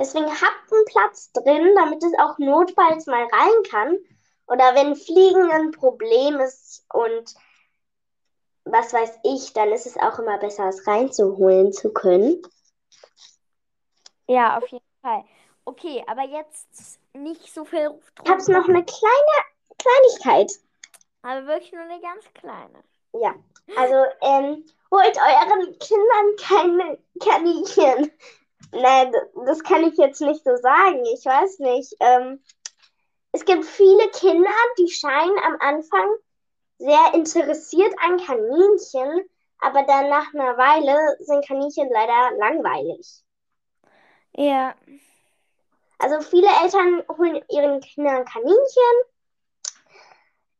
Deswegen 0.00 0.30
habt 0.30 0.72
einen 0.72 0.84
Platz 0.86 1.30
drin, 1.32 1.74
damit 1.76 2.02
es 2.02 2.18
auch 2.18 2.38
notfalls 2.38 3.04
mal 3.04 3.22
rein 3.22 3.62
kann. 3.70 3.98
Oder 4.46 4.74
wenn 4.74 4.96
Fliegen 4.96 5.52
ein 5.52 5.72
Problem 5.72 6.40
ist 6.40 6.86
und 6.90 7.34
was 8.64 8.94
weiß 8.94 9.18
ich, 9.24 9.52
dann 9.52 9.70
ist 9.72 9.84
es 9.84 9.98
auch 9.98 10.18
immer 10.18 10.38
besser, 10.38 10.68
es 10.68 10.86
reinzuholen 10.86 11.74
zu 11.74 11.92
können. 11.92 12.40
Ja, 14.26 14.56
auf 14.56 14.66
jeden 14.68 14.84
Fall. 15.02 15.22
Okay, 15.66 16.02
aber 16.06 16.22
jetzt 16.22 16.98
nicht 17.12 17.52
so 17.52 17.66
viel 17.66 17.90
Ich 18.24 18.30
habe 18.30 18.52
noch 18.52 18.68
eine 18.68 18.84
kleine 18.84 19.44
Kleinigkeit. 19.76 20.50
Aber 21.20 21.46
wirklich 21.46 21.72
nur 21.72 21.82
eine 21.82 22.00
ganz 22.00 22.24
kleine. 22.32 22.82
Ja, 23.12 23.34
also 23.76 23.96
ähm, 24.22 24.64
holt 24.90 25.18
euren 25.18 25.78
Kindern 25.78 26.36
keine 26.38 26.98
Kaninchen. 27.20 28.10
Nein, 28.72 29.12
das 29.46 29.62
kann 29.62 29.84
ich 29.84 29.96
jetzt 29.96 30.20
nicht 30.20 30.44
so 30.44 30.56
sagen. 30.56 31.04
Ich 31.12 31.24
weiß 31.24 31.58
nicht. 31.60 31.94
Ähm, 32.00 32.42
es 33.32 33.44
gibt 33.44 33.64
viele 33.64 34.08
Kinder, 34.10 34.50
die 34.78 34.88
scheinen 34.88 35.38
am 35.44 35.56
Anfang 35.60 36.08
sehr 36.78 37.14
interessiert 37.14 37.94
an 38.02 38.18
Kaninchen, 38.18 39.28
aber 39.60 39.82
dann 39.82 40.08
nach 40.08 40.32
einer 40.34 40.56
Weile 40.56 41.16
sind 41.20 41.46
Kaninchen 41.46 41.90
leider 41.92 42.36
langweilig. 42.38 43.22
Ja. 44.32 44.74
Also 45.98 46.20
viele 46.20 46.48
Eltern 46.62 47.02
holen 47.18 47.44
ihren 47.50 47.80
Kindern 47.80 48.24
Kaninchen. 48.24 48.56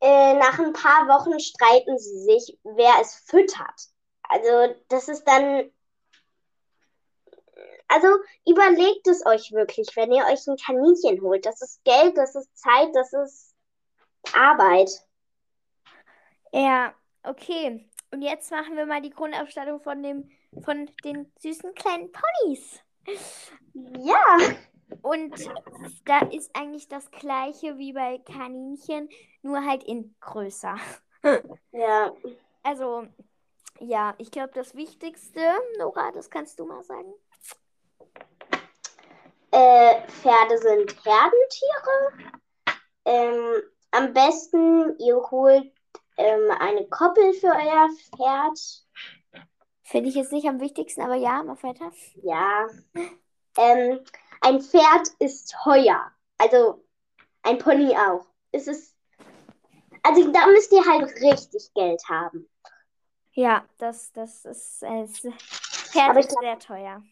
Äh, 0.02 0.34
nach 0.34 0.58
ein 0.58 0.72
paar 0.72 1.08
Wochen 1.08 1.38
streiten 1.40 1.98
sie 1.98 2.18
sich, 2.18 2.58
wer 2.64 2.94
es 3.00 3.14
füttert. 3.26 3.88
Also 4.22 4.74
das 4.88 5.08
ist 5.08 5.24
dann. 5.24 5.70
Also 7.92 8.06
überlegt 8.46 9.06
es 9.08 9.26
euch 9.26 9.50
wirklich, 9.52 9.88
wenn 9.96 10.12
ihr 10.12 10.24
euch 10.26 10.46
ein 10.46 10.56
Kaninchen 10.56 11.20
holt. 11.22 11.44
Das 11.44 11.60
ist 11.60 11.82
Geld, 11.84 12.16
das 12.16 12.36
ist 12.36 12.56
Zeit, 12.56 12.94
das 12.94 13.12
ist 13.12 13.54
Arbeit. 14.32 14.90
Ja, 16.52 16.94
okay. 17.24 17.88
Und 18.12 18.22
jetzt 18.22 18.50
machen 18.50 18.76
wir 18.76 18.86
mal 18.86 19.02
die 19.02 19.10
Grundausstattung 19.10 19.80
von 19.80 20.02
dem, 20.02 20.30
von 20.62 20.88
den 21.04 21.32
süßen 21.40 21.74
kleinen 21.74 22.10
Ponys. 22.12 22.80
Ja, 23.72 24.38
Und 25.02 25.50
da 26.04 26.20
ist 26.28 26.54
eigentlich 26.54 26.88
das 26.88 27.10
gleiche 27.10 27.78
wie 27.78 27.92
bei 27.92 28.18
Kaninchen, 28.18 29.08
nur 29.42 29.64
halt 29.64 29.84
in 29.84 30.14
größer. 30.20 30.76
ja. 31.72 32.12
Also, 32.62 33.06
ja, 33.78 34.14
ich 34.18 34.30
glaube, 34.30 34.52
das 34.54 34.74
Wichtigste, 34.74 35.40
Nora, 35.78 36.12
das 36.12 36.28
kannst 36.30 36.58
du 36.58 36.66
mal 36.66 36.82
sagen. 36.82 37.12
Äh, 39.50 40.06
Pferde 40.08 40.58
sind 40.58 41.04
Herdentiere. 41.04 42.34
Ähm, 43.04 43.62
am 43.90 44.12
besten, 44.12 44.98
ihr 44.98 45.16
holt 45.30 45.72
ähm, 46.16 46.50
eine 46.58 46.86
Koppel 46.88 47.32
für 47.34 47.48
euer 47.48 47.88
Pferd. 48.14 48.58
Finde 49.82 50.08
ich 50.08 50.14
jetzt 50.14 50.32
nicht 50.32 50.46
am 50.46 50.60
wichtigsten, 50.60 51.02
aber 51.02 51.16
ja, 51.16 51.42
mach 51.42 51.62
weiter. 51.62 51.90
Ja. 52.22 52.68
Ähm, 53.58 54.00
ein 54.40 54.60
Pferd 54.60 55.08
ist 55.18 55.54
teuer. 55.64 56.12
Also 56.38 56.84
ein 57.42 57.58
Pony 57.58 57.96
auch. 57.96 58.26
Es 58.52 58.68
ist. 58.68 58.94
Also 60.02 60.30
da 60.30 60.46
müsst 60.46 60.72
ihr 60.72 60.84
halt 60.84 61.10
richtig 61.20 61.74
Geld 61.74 62.02
haben. 62.08 62.48
Ja, 63.32 63.64
das, 63.78 64.12
das 64.12 64.44
ist. 64.44 64.82
Äh, 64.82 65.06
Pferd 65.06 66.10
Aber 66.10 66.20
ist 66.20 66.36
sehr 66.40 66.58
teuer. 66.58 67.02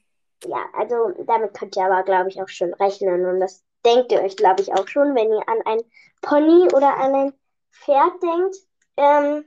Ja, 0.44 0.66
also 0.72 1.10
damit 1.26 1.54
könnt 1.54 1.76
ihr 1.76 1.84
aber, 1.84 2.02
glaube 2.02 2.28
ich, 2.28 2.40
auch 2.40 2.48
schon 2.48 2.72
rechnen. 2.74 3.26
Und 3.26 3.40
das 3.40 3.64
denkt 3.84 4.12
ihr 4.12 4.22
euch, 4.22 4.36
glaube 4.36 4.62
ich, 4.62 4.72
auch 4.72 4.86
schon, 4.86 5.14
wenn 5.14 5.32
ihr 5.32 5.48
an 5.48 5.60
ein 5.64 5.80
Pony 6.22 6.68
oder 6.74 6.96
an 6.96 7.14
ein 7.14 7.32
Pferd 7.72 8.22
denkt. 8.22 8.56
Ähm, 8.96 9.44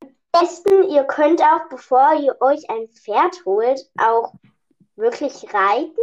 am 0.00 0.40
besten, 0.40 0.84
ihr 0.88 1.04
könnt 1.04 1.42
auch, 1.42 1.68
bevor 1.68 2.14
ihr 2.14 2.36
euch 2.40 2.68
ein 2.70 2.88
Pferd 2.88 3.44
holt, 3.44 3.80
auch 3.98 4.32
wirklich 4.96 5.52
reiten. 5.52 5.96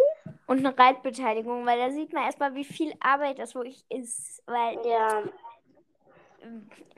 Und 0.47 0.65
eine 0.65 0.77
Reitbeteiligung, 0.77 1.65
weil 1.65 1.79
da 1.79 1.91
sieht 1.91 2.13
man 2.13 2.23
erstmal, 2.23 2.55
wie 2.55 2.65
viel 2.65 2.93
Arbeit 2.99 3.39
das 3.39 3.55
wirklich 3.55 3.85
ist. 3.89 4.41
Weil 4.47 4.79
Ja, 4.85 5.23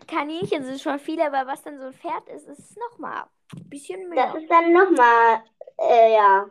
Kaninchen 0.07 0.63
sind 0.63 0.79
schon 0.79 0.99
viele, 0.99 1.25
aber 1.25 1.49
was 1.51 1.61
dann 1.63 1.79
so 1.79 1.85
ein 1.87 1.93
Pferd 1.93 2.27
ist, 2.29 2.47
ist 2.47 2.77
nochmal 2.77 3.23
ein 3.55 3.69
bisschen 3.69 4.09
das 4.13 4.33
mehr. 4.33 4.41
ist 4.41 4.49
dann 4.49 4.73
nochmal, 4.73 5.43
äh, 5.81 6.13
ja. 6.13 6.49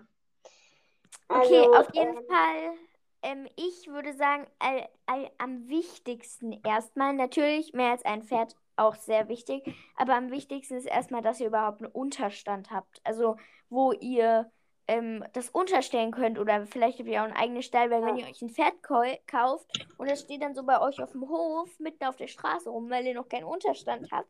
Okay, 1.29 1.67
Also, 1.67 1.75
auf 1.75 1.95
jeden 1.95 2.17
ähm, 2.17 2.25
Fall, 2.27 2.75
ähm, 3.23 3.49
ich 3.57 3.87
würde 3.87 4.13
sagen, 4.15 4.47
all, 4.59 4.89
all, 5.07 5.31
am 5.39 5.69
wichtigsten 5.69 6.61
erstmal, 6.65 7.13
natürlich 7.15 7.73
mehr 7.73 7.93
als 7.93 8.05
ein 8.05 8.23
Pferd 8.23 8.57
auch 8.77 8.95
sehr 8.97 9.29
wichtig, 9.29 9.63
aber 9.97 10.15
am 10.15 10.31
wichtigsten 10.31 10.75
ist 10.77 10.87
erstmal, 10.87 11.23
dass 11.23 11.39
ihr 11.41 11.47
überhaupt 11.49 11.83
einen 11.83 11.93
Unterstand 11.93 12.71
habt. 12.71 13.01
Also, 13.05 13.37
wo 13.69 13.93
ihr 13.93 14.51
ähm, 14.89 15.25
das 15.35 15.51
unterstellen 15.51 16.11
könnt 16.11 16.39
oder 16.39 16.67
vielleicht 16.67 16.99
habt 16.99 17.09
ihr 17.09 17.21
auch 17.21 17.27
einen 17.27 17.37
eigenen 17.37 17.63
Stall, 17.63 17.91
weil 17.91 18.05
wenn 18.05 18.17
ihr 18.17 18.27
euch 18.27 18.43
ein 18.43 18.51
Pferd 18.51 18.83
kau- 18.83 19.19
kauft 19.29 19.67
und 19.99 20.11
das 20.11 20.23
steht 20.23 20.43
dann 20.43 20.55
so 20.55 20.65
bei 20.65 20.81
euch 20.81 21.01
auf 21.01 21.13
dem 21.13 21.29
Hof, 21.29 21.69
mitten 21.79 22.05
auf 22.05 22.17
der 22.17 22.27
Straße 22.27 22.69
rum, 22.69 22.91
weil 22.91 23.07
ihr 23.07 23.15
noch 23.15 23.29
keinen 23.29 23.45
Unterstand 23.45 24.11
habt. 24.11 24.29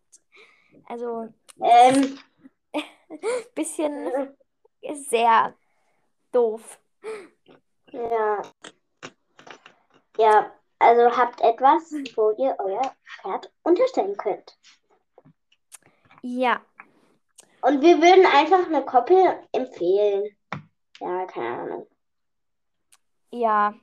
Also, 0.87 1.29
ähm, 1.63 2.19
bisschen 3.55 4.07
ist 4.09 4.40
sehr 4.93 5.55
doof. 6.33 6.79
ja. 7.93 8.43
Ja, 10.17 10.53
also 10.79 11.17
habt 11.17 11.41
etwas, 11.41 11.93
wo 12.17 12.33
ihr 12.33 12.57
euer 12.59 12.95
Pferd 13.05 13.53
unterstellen 13.63 14.17
könnt. 14.17 14.59
Ja. 16.23 16.61
Und 17.63 17.81
wir 17.81 18.01
würden 18.03 18.27
einfach 18.27 18.67
eine 18.67 18.85
Koppel 18.85 19.39
empfehlen. 19.53 20.37
Ja, 20.99 21.27
keine 21.27 21.59
Ahnung. 21.59 21.87
Ja, 23.31 23.75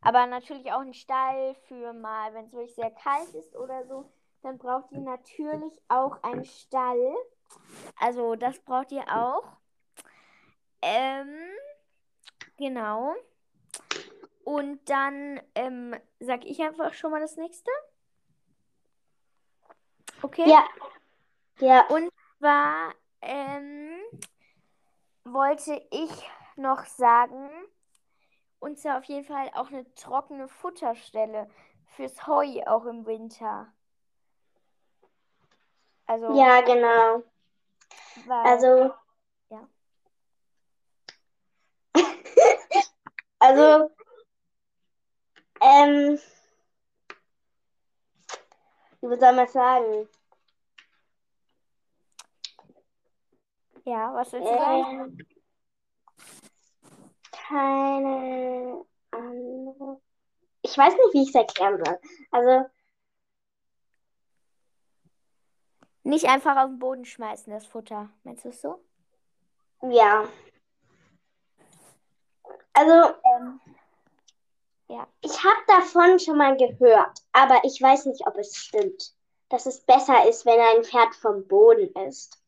aber 0.00 0.26
natürlich 0.26 0.70
auch 0.72 0.80
einen 0.80 0.94
Stall 0.94 1.54
für 1.66 1.92
mal, 1.92 2.34
wenn 2.34 2.46
es 2.46 2.52
wirklich 2.52 2.74
sehr 2.74 2.90
kalt 2.90 3.32
ist 3.34 3.56
oder 3.56 3.86
so, 3.86 4.12
dann 4.42 4.58
braucht 4.58 4.92
ihr 4.92 5.00
natürlich 5.00 5.72
auch 5.88 6.22
einen 6.22 6.44
Stall. 6.44 7.14
Also 7.98 8.36
das 8.36 8.58
braucht 8.60 8.92
ihr 8.92 9.04
auch. 9.08 9.44
Ähm, 10.86 11.38
genau. 12.58 13.14
Und 14.44 14.86
dann 14.90 15.40
ähm, 15.54 15.96
sag 16.20 16.44
ich 16.44 16.60
einfach 16.60 16.92
schon 16.92 17.10
mal 17.10 17.20
das 17.20 17.36
nächste. 17.36 17.70
Okay? 20.20 20.46
Ja. 20.46 20.66
Ja. 21.60 21.86
Und 21.86 22.10
zwar 22.38 22.92
ähm, 23.22 23.98
wollte 25.24 25.82
ich 25.90 26.30
noch 26.56 26.84
sagen, 26.84 27.48
und 28.58 28.78
zwar 28.78 28.98
auf 28.98 29.04
jeden 29.04 29.24
Fall 29.24 29.50
auch 29.54 29.68
eine 29.68 29.92
trockene 29.94 30.48
Futterstelle 30.48 31.48
fürs 31.96 32.26
Heu 32.26 32.62
auch 32.66 32.84
im 32.84 33.06
Winter. 33.06 33.72
Also, 36.06 36.38
Ja, 36.38 36.60
genau. 36.60 37.22
Also. 38.28 38.92
Ja. 39.48 39.66
Also. 43.44 43.90
Ähm. 45.60 46.18
Wie 49.00 49.20
soll 49.20 49.32
man 49.32 49.48
sagen? 49.48 50.08
ja, 53.84 54.14
was 54.14 54.32
willst 54.32 54.48
du 54.48 54.56
sagen? 54.56 55.00
Ähm, 55.00 55.26
keine 57.32 58.84
andere. 59.10 60.00
Ich 60.62 60.78
weiß 60.78 60.94
nicht, 60.94 61.12
wie 61.12 61.22
ich 61.22 61.28
es 61.28 61.34
erklären 61.34 61.84
soll. 61.84 61.98
Also, 62.30 62.66
Nicht 66.06 66.26
einfach 66.26 66.56
auf 66.56 66.68
den 66.68 66.78
Boden 66.78 67.06
schmeißen, 67.06 67.50
das 67.52 67.66
Futter. 67.66 68.10
Meinst 68.24 68.44
du 68.44 68.50
es 68.50 68.60
so? 68.60 68.78
ja. 69.82 70.28
Also, 72.74 73.14
Ähm, 73.24 73.60
ja. 74.88 75.06
ich 75.22 75.42
habe 75.42 75.60
davon 75.66 76.18
schon 76.18 76.36
mal 76.36 76.56
gehört, 76.56 77.20
aber 77.32 77.60
ich 77.64 77.80
weiß 77.80 78.06
nicht, 78.06 78.26
ob 78.26 78.36
es 78.36 78.56
stimmt, 78.56 79.14
dass 79.48 79.66
es 79.66 79.80
besser 79.80 80.28
ist, 80.28 80.44
wenn 80.46 80.60
ein 80.60 80.84
Pferd 80.84 81.14
vom 81.14 81.46
Boden 81.48 81.92
ist. 82.06 82.38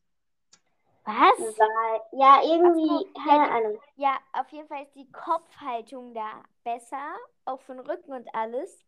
Was? 1.05 1.55
Weil, 1.57 2.01
ja, 2.11 2.41
irgendwie, 2.43 2.87
so, 2.87 3.21
keine 3.25 3.43
ja, 3.43 3.49
Ahnung. 3.49 3.79
Ja, 3.95 4.17
auf 4.33 4.49
jeden 4.49 4.67
Fall 4.67 4.83
ist 4.83 4.95
die 4.95 5.09
Kopfhaltung 5.11 6.13
da 6.13 6.43
besser, 6.63 7.15
auch 7.45 7.63
den 7.63 7.79
Rücken 7.79 8.13
und 8.13 8.35
alles. 8.35 8.83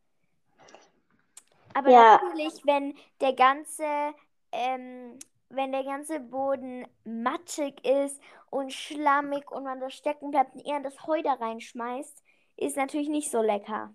Aber 1.74 1.92
Ja. 1.92 2.20
natürlich, 2.22 2.66
wenn 2.66 2.96
der 3.22 3.34
ganze, 3.34 4.14
ähm, 4.52 5.18
wenn 5.50 5.72
der 5.72 5.84
ganze 5.84 6.20
Boden 6.20 6.88
matschig 7.06 7.84
ist 7.86 8.22
und 8.52 8.74
schlammig 8.74 9.52
und 9.52 9.64
man 9.64 9.80
da 9.80 9.90
stecken 9.90 10.32
bleibt 10.32 10.56
und 10.56 10.66
eher 10.66 10.80
das 10.80 11.06
Heu 11.06 11.22
da 11.22 11.34
reinschmeißt, 11.34 12.24
ist 12.58 12.78
natürlich 12.78 13.10
nicht 13.10 13.32
so 13.32 13.42
lecker. 13.42 13.94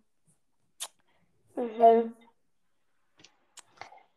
Mhm. 1.57 2.15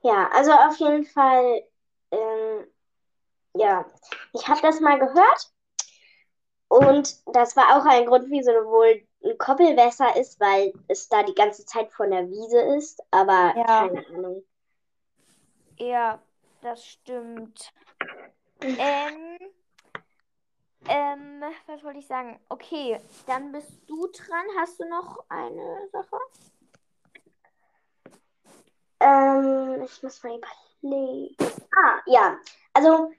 Ja, 0.02 0.30
also 0.32 0.52
auf 0.52 0.78
jeden 0.78 1.06
Fall, 1.06 1.64
ähm, 2.12 2.68
ja, 3.56 3.86
ich 4.34 4.48
habe 4.48 4.62
das 4.62 4.80
mal 4.80 5.00
gehört 5.00 5.52
und 6.70 7.18
das 7.36 7.56
war 7.56 7.78
auch 7.78 7.86
ein 7.86 8.06
Grund, 8.06 8.30
wieso 8.30 8.52
wohl 8.52 9.06
ein 9.24 9.38
Koppel 9.38 9.76
besser 9.76 10.16
ist, 10.16 10.40
weil 10.40 10.74
es 10.88 11.10
da 11.10 11.24
die 11.24 11.36
ganze 11.36 11.66
Zeit 11.66 11.92
von 11.92 12.12
der 12.12 12.30
Wiese 12.30 12.60
ist, 12.78 13.02
aber 13.12 13.54
Ja. 13.56 13.88
keine 13.88 14.06
Ahnung. 14.08 14.44
Ja, 15.78 16.20
das 16.62 16.86
stimmt. 16.86 17.74
Ähm, 18.62 19.38
ähm, 20.88 21.44
was 21.68 21.84
wollte 21.84 22.00
ich 22.00 22.08
sagen? 22.08 22.40
Okay, 22.50 23.00
dann 23.26 23.52
bist 23.52 23.72
du 23.88 24.08
dran. 24.08 24.46
Hast 24.58 24.80
du 24.80 24.88
noch 24.88 25.24
eine 25.30 25.90
Sache? 25.92 26.18
Ähm, 29.00 29.84
ich 29.84 30.02
muss 30.04 30.24
mal 30.24 30.38
überlegen. 30.38 31.36
Ah, 31.76 32.00
ja. 32.06 32.38
Also 32.74 33.12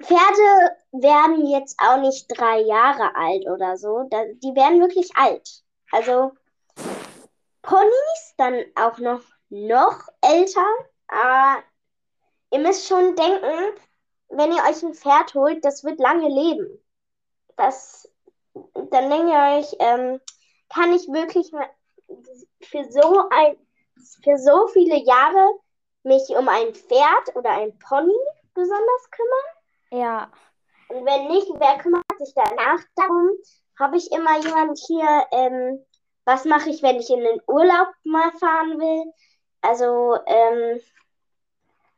Pferde 0.00 0.76
werden 0.92 1.46
jetzt 1.46 1.78
auch 1.80 1.98
nicht 1.98 2.26
drei 2.28 2.60
Jahre 2.60 3.14
alt 3.14 3.46
oder 3.46 3.76
so. 3.76 4.08
Die 4.10 4.54
werden 4.54 4.80
wirklich 4.80 5.16
alt. 5.16 5.62
Also 5.90 6.32
Ponys 7.62 8.34
dann 8.36 8.64
auch 8.74 8.98
noch, 8.98 9.22
noch 9.48 10.08
älter. 10.20 10.66
Aber 11.08 11.62
ihr 12.50 12.58
müsst 12.58 12.86
schon 12.86 13.16
denken, 13.16 13.80
wenn 14.28 14.52
ihr 14.52 14.62
euch 14.62 14.82
ein 14.82 14.94
Pferd 14.94 15.34
holt, 15.34 15.64
das 15.64 15.84
wird 15.84 15.98
lange 15.98 16.28
leben. 16.28 16.83
Das, 17.56 18.08
dann 18.54 19.10
denkt 19.10 19.30
ihr 19.30 19.58
euch, 19.58 19.76
ähm, 19.78 20.20
kann 20.72 20.92
ich 20.92 21.06
wirklich 21.08 21.50
für 22.62 22.84
so 22.90 23.28
ein, 23.30 23.56
für 24.22 24.38
so 24.38 24.66
viele 24.68 24.96
Jahre 24.96 25.58
mich 26.02 26.28
um 26.30 26.48
ein 26.48 26.74
Pferd 26.74 27.34
oder 27.34 27.50
ein 27.50 27.78
Pony 27.78 28.14
besonders 28.54 29.10
kümmern? 29.10 30.02
Ja. 30.02 30.30
Und 30.88 31.06
wenn 31.06 31.28
nicht, 31.28 31.48
wer 31.58 31.78
kümmert 31.78 32.04
sich 32.18 32.34
danach 32.34 32.80
darum? 32.96 33.30
Habe 33.78 33.96
ich 33.96 34.12
immer 34.12 34.38
jemand 34.38 34.78
hier, 34.78 35.26
ähm, 35.32 35.84
was 36.24 36.44
mache 36.44 36.70
ich, 36.70 36.82
wenn 36.82 36.96
ich 36.96 37.10
in 37.10 37.20
den 37.20 37.40
Urlaub 37.46 37.88
mal 38.04 38.30
fahren 38.32 38.78
will? 38.78 39.12
Also, 39.62 40.18
ähm, 40.26 40.80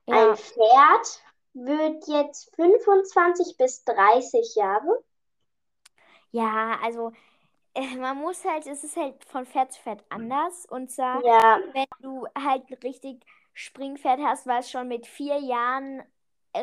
Ja. 0.07 0.31
ein 0.31 0.37
Pferd 0.37 1.23
wird 1.53 2.07
jetzt 2.07 2.55
25 2.55 3.57
bis 3.57 3.85
30 3.85 4.55
Jahre. 4.55 5.03
Ja, 6.31 6.79
also 6.83 7.13
äh, 7.75 7.97
man 7.97 8.19
muss 8.19 8.45
halt, 8.45 8.67
es 8.67 8.85
ist 8.85 8.97
halt 8.97 9.25
von 9.27 9.47
Pferd 9.47 9.73
zu 9.73 9.83
Pferd 9.83 10.05
anders. 10.11 10.67
Und 10.67 10.91
zwar, 10.91 11.25
Ja, 11.25 11.61
wenn 11.73 11.87
du 12.01 12.27
halt 12.39 12.71
ein 12.71 12.75
richtig 12.85 13.25
Springpferd 13.55 14.21
hast, 14.23 14.47
was 14.47 14.71
schon 14.71 14.89
mit 14.89 15.07
vier 15.07 15.39
Jahren 15.41 16.03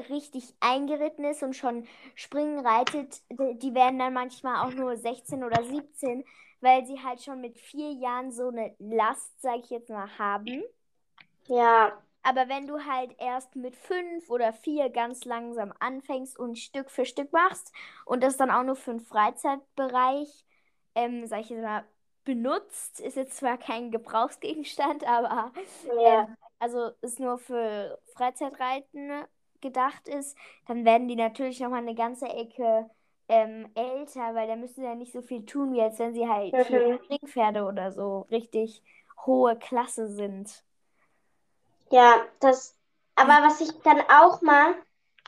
richtig 0.10 0.56
eingeritten 0.60 1.26
ist 1.26 1.44
und 1.44 1.56
schon 1.56 1.88
springen 2.16 2.66
reitet, 2.66 3.22
die 3.32 3.76
werden 3.76 4.00
dann 4.00 4.14
manchmal 4.14 4.68
auch 4.68 4.74
nur 4.74 4.98
16 4.98 5.44
oder 5.44 5.64
17, 5.64 6.26
weil 6.62 6.86
sie 6.86 7.02
halt 7.04 7.22
schon 7.24 7.42
mit 7.42 7.60
vier 7.60 7.92
Jahren 7.94 8.32
so 8.32 8.50
eine 8.50 8.76
Last, 8.80 9.42
sag 9.42 9.60
ich 9.60 9.70
jetzt 9.72 9.90
mal, 9.90 10.10
haben. 10.20 10.64
Ja. 11.48 12.03
Aber 12.24 12.48
wenn 12.50 12.68
du 12.68 12.80
halt 12.86 13.16
erst 13.20 13.56
mit 13.56 13.76
fünf 13.76 14.30
oder 14.30 14.54
vier 14.54 14.90
ganz 14.90 15.26
langsam 15.26 15.74
anfängst 15.80 16.40
und 16.40 16.58
Stück 16.58 16.90
für 16.90 17.06
Stück 17.06 17.32
machst 17.34 17.72
und 18.06 18.24
das 18.24 18.38
dann 18.38 18.52
auch 18.52 18.64
nur 18.64 18.76
für 18.76 18.92
den 18.92 19.00
Freizeitbereich, 19.02 20.46
ähm, 20.96 21.26
sag 21.28 21.42
ich 21.42 21.50
jetzt 21.50 21.62
mal, 21.62 21.86
benutzt, 22.24 23.00
ist 23.02 23.18
jetzt 23.18 23.38
zwar 23.38 23.58
kein 23.58 23.92
Gebrauchsgegenstand, 23.92 25.04
aber 25.08 25.52
Ja. 25.84 26.04
ähm, 26.06 26.36
also 26.60 26.92
ist 27.02 27.20
nur 27.20 27.38
für 27.38 28.00
Freizeitreiten 28.16 29.12
gedacht 29.62 30.08
ist, 30.10 30.38
dann 30.68 30.86
werden 30.86 31.08
die 31.08 31.16
natürlich 31.16 31.60
nochmal 31.60 31.80
eine 31.82 31.96
ganze 31.96 32.28
Ecke 32.28 32.90
ähm, 33.30 33.70
älter, 33.76 34.36
weil 34.36 34.48
da 34.48 34.56
müssen 34.58 34.76
sie 34.76 34.84
ja 34.84 34.96
nicht 34.96 35.14
so 35.14 35.22
viel 35.22 35.46
tun, 35.46 35.74
wie 35.74 35.82
als 35.82 36.00
wenn 36.00 36.14
sie 36.14 36.28
halt 36.28 36.58
Mhm. 36.58 36.98
Springpferde 37.08 37.64
oder 37.66 37.92
so 37.92 38.22
richtig 38.32 38.84
hohe 39.26 39.58
Klasse 39.58 40.08
sind. 40.10 40.64
Ja, 41.94 42.26
das, 42.40 42.76
aber 43.14 43.46
was 43.46 43.62
ich 43.62 43.70
dann 43.84 44.02
auch 44.10 44.42
mal 44.42 44.74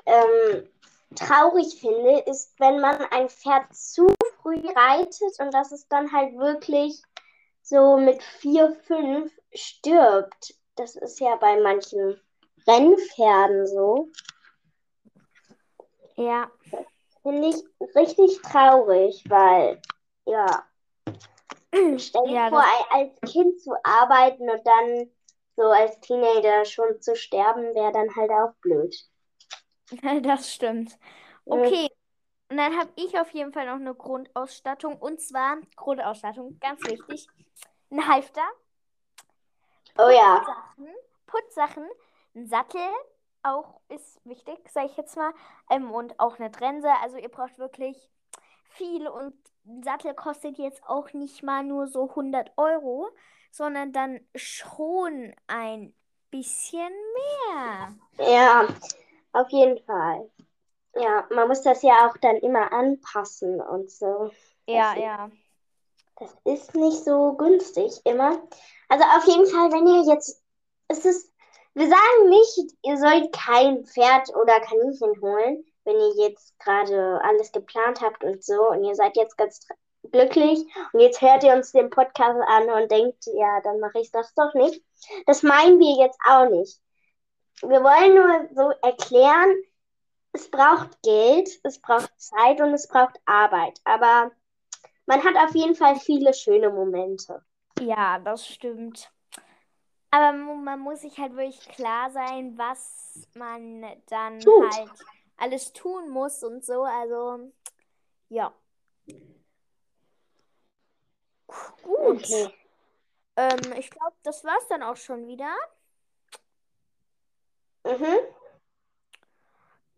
ähm, 0.07 0.67
traurig 1.15 1.79
finde, 1.79 2.21
ist, 2.21 2.59
wenn 2.59 2.81
man 2.81 2.99
ein 3.11 3.29
Pferd 3.29 3.71
zu 3.71 4.07
früh 4.41 4.67
reitet 4.69 5.39
und 5.39 5.53
dass 5.53 5.71
es 5.71 5.87
dann 5.89 6.11
halt 6.11 6.35
wirklich 6.39 7.03
so 7.61 7.97
mit 7.97 8.23
vier, 8.23 8.71
fünf 8.87 9.31
stirbt. 9.53 10.55
Das 10.75 10.95
ist 10.95 11.19
ja 11.19 11.35
bei 11.35 11.61
manchen 11.61 12.19
Rennpferden 12.65 13.67
so. 13.67 14.09
Ja, 16.15 16.49
Finde 17.21 17.49
ich 17.49 17.63
richtig 17.95 18.41
traurig, 18.41 19.23
weil, 19.29 19.79
ja, 20.25 20.65
stell 21.99 22.27
dir 22.27 22.33
Ja, 22.33 22.49
vor, 22.49 22.63
als 22.89 23.21
Kind 23.21 23.61
zu 23.61 23.75
arbeiten 23.83 24.49
und 24.49 24.65
dann 24.65 25.11
so 25.55 25.63
als 25.63 25.99
Teenager 26.01 26.65
schon 26.65 27.01
zu 27.01 27.15
sterben, 27.15 27.73
wäre 27.75 27.91
dann 27.91 28.15
halt 28.15 28.31
auch 28.31 28.53
blöd. 28.61 28.95
das 30.23 30.53
stimmt. 30.53 30.97
Okay, 31.45 31.89
und 32.49 32.57
dann 32.57 32.77
habe 32.77 32.89
ich 32.95 33.19
auf 33.19 33.29
jeden 33.31 33.53
Fall 33.53 33.67
noch 33.67 33.75
eine 33.75 33.93
Grundausstattung 33.93 34.95
und 34.97 35.21
zwar 35.21 35.57
Grundausstattung, 35.75 36.57
ganz 36.59 36.81
wichtig, 36.83 37.27
ein 37.91 38.07
Halfter, 38.07 38.43
Oh 39.97 40.09
ja. 40.09 40.43
Sachen, 40.45 40.87
Putzsachen, 41.25 41.87
ein 42.35 42.47
Sattel, 42.47 42.81
auch 43.43 43.79
ist 43.87 44.19
wichtig, 44.25 44.57
sage 44.69 44.87
ich 44.87 44.97
jetzt 44.97 45.15
mal, 45.15 45.33
ähm, 45.69 45.91
und 45.91 46.19
auch 46.19 46.37
eine 46.37 46.51
Trense. 46.51 46.89
Also 47.01 47.17
ihr 47.17 47.29
braucht 47.29 47.57
wirklich 47.57 48.09
viel 48.65 49.07
und 49.07 49.33
ein 49.65 49.83
Sattel 49.83 50.13
kostet 50.13 50.57
jetzt 50.57 50.83
auch 50.85 51.13
nicht 51.13 51.43
mal 51.43 51.63
nur 51.63 51.87
so 51.87 52.09
100 52.09 52.51
Euro, 52.57 53.09
sondern 53.55 53.93
dann 53.93 54.19
schon 54.35 55.33
ein 55.47 55.93
bisschen 56.29 56.91
mehr. 57.47 57.93
Ja, 58.19 58.67
auf 59.31 59.49
jeden 59.49 59.81
Fall. 59.85 60.29
Ja, 60.95 61.25
man 61.29 61.47
muss 61.47 61.61
das 61.61 61.81
ja 61.81 62.09
auch 62.09 62.17
dann 62.17 62.35
immer 62.37 62.71
anpassen 62.73 63.61
und 63.61 63.89
so. 63.89 64.31
Ja, 64.67 64.93
Das- 64.93 65.03
ja. 65.03 65.31
Das 66.17 66.35
ist 66.45 66.75
nicht 66.75 67.03
so 67.03 67.33
günstig 67.33 67.99
immer. 68.05 68.41
Also 68.89 69.03
auf 69.03 69.25
jeden 69.25 69.45
Fall, 69.47 69.71
wenn 69.71 69.87
ihr 69.87 70.13
jetzt, 70.13 70.41
es 70.87 71.03
ist, 71.05 71.31
wir 71.73 71.87
sagen 71.89 72.29
nicht, 72.29 72.73
ihr 72.83 72.97
sollt 72.97 73.33
kein 73.33 73.85
Pferd 73.85 74.33
oder 74.35 74.59
Kaninchen 74.61 75.19
holen, 75.21 75.65
wenn 75.83 75.95
ihr 75.97 76.15
jetzt 76.27 76.57
gerade 76.59 77.19
alles 77.23 77.51
geplant 77.51 77.99
habt 78.01 78.23
und 78.23 78.43
so 78.43 78.69
und 78.69 78.83
ihr 78.85 78.95
seid 78.95 79.15
jetzt 79.17 79.37
ganz 79.37 79.65
glücklich 80.11 80.65
und 80.93 80.99
jetzt 80.99 81.21
hört 81.21 81.43
ihr 81.43 81.53
uns 81.53 81.71
den 81.71 81.89
Podcast 81.89 82.39
an 82.47 82.69
und 82.69 82.91
denkt, 82.91 83.25
ja, 83.33 83.61
dann 83.61 83.79
mache 83.79 83.99
ich 83.99 84.11
das 84.11 84.33
doch 84.33 84.53
nicht. 84.53 84.83
Das 85.25 85.43
meinen 85.43 85.79
wir 85.79 86.03
jetzt 86.03 86.19
auch 86.27 86.49
nicht. 86.49 86.79
Wir 87.61 87.81
wollen 87.83 88.15
nur 88.15 88.49
so 88.53 88.71
erklären, 88.85 89.55
es 90.33 90.49
braucht 90.49 91.01
Geld, 91.03 91.49
es 91.63 91.79
braucht 91.79 92.11
Zeit 92.17 92.59
und 92.59 92.73
es 92.73 92.87
braucht 92.87 93.17
Arbeit, 93.25 93.79
aber 93.85 94.31
man 95.05 95.23
hat 95.23 95.35
auf 95.37 95.55
jeden 95.55 95.75
Fall 95.75 95.95
viele 95.97 96.33
schöne 96.33 96.69
Momente. 96.69 97.43
Ja, 97.79 98.19
das 98.19 98.47
stimmt. 98.47 99.11
Aber 100.11 100.31
man 100.33 100.79
muss 100.79 101.01
sich 101.01 101.17
halt 101.17 101.35
wirklich 101.35 101.59
klar 101.69 102.09
sein, 102.09 102.57
was 102.57 103.27
man 103.35 103.85
dann 104.07 104.39
Tut. 104.39 104.73
halt 104.73 104.89
alles 105.37 105.73
tun 105.73 106.09
muss 106.09 106.43
und 106.43 106.63
so. 106.63 106.83
Also, 106.83 107.51
ja. 108.29 108.53
Gut. 111.47 112.23
Okay. 112.23 112.53
Ähm, 113.37 113.73
ich 113.77 113.89
glaube, 113.89 114.15
das 114.23 114.43
war's 114.43 114.67
dann 114.69 114.83
auch 114.83 114.97
schon 114.97 115.27
wieder. 115.27 115.53
Mhm. 117.83 118.17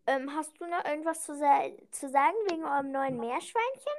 Ähm, 0.06 0.34
hast 0.34 0.58
du 0.60 0.66
noch 0.66 0.84
irgendwas 0.84 1.22
zu, 1.22 1.36
sa 1.36 1.64
zu 1.90 2.08
sagen 2.08 2.36
wegen 2.48 2.64
eurem 2.64 2.90
neuen 2.90 3.18
Meerschweinchen? 3.18 3.92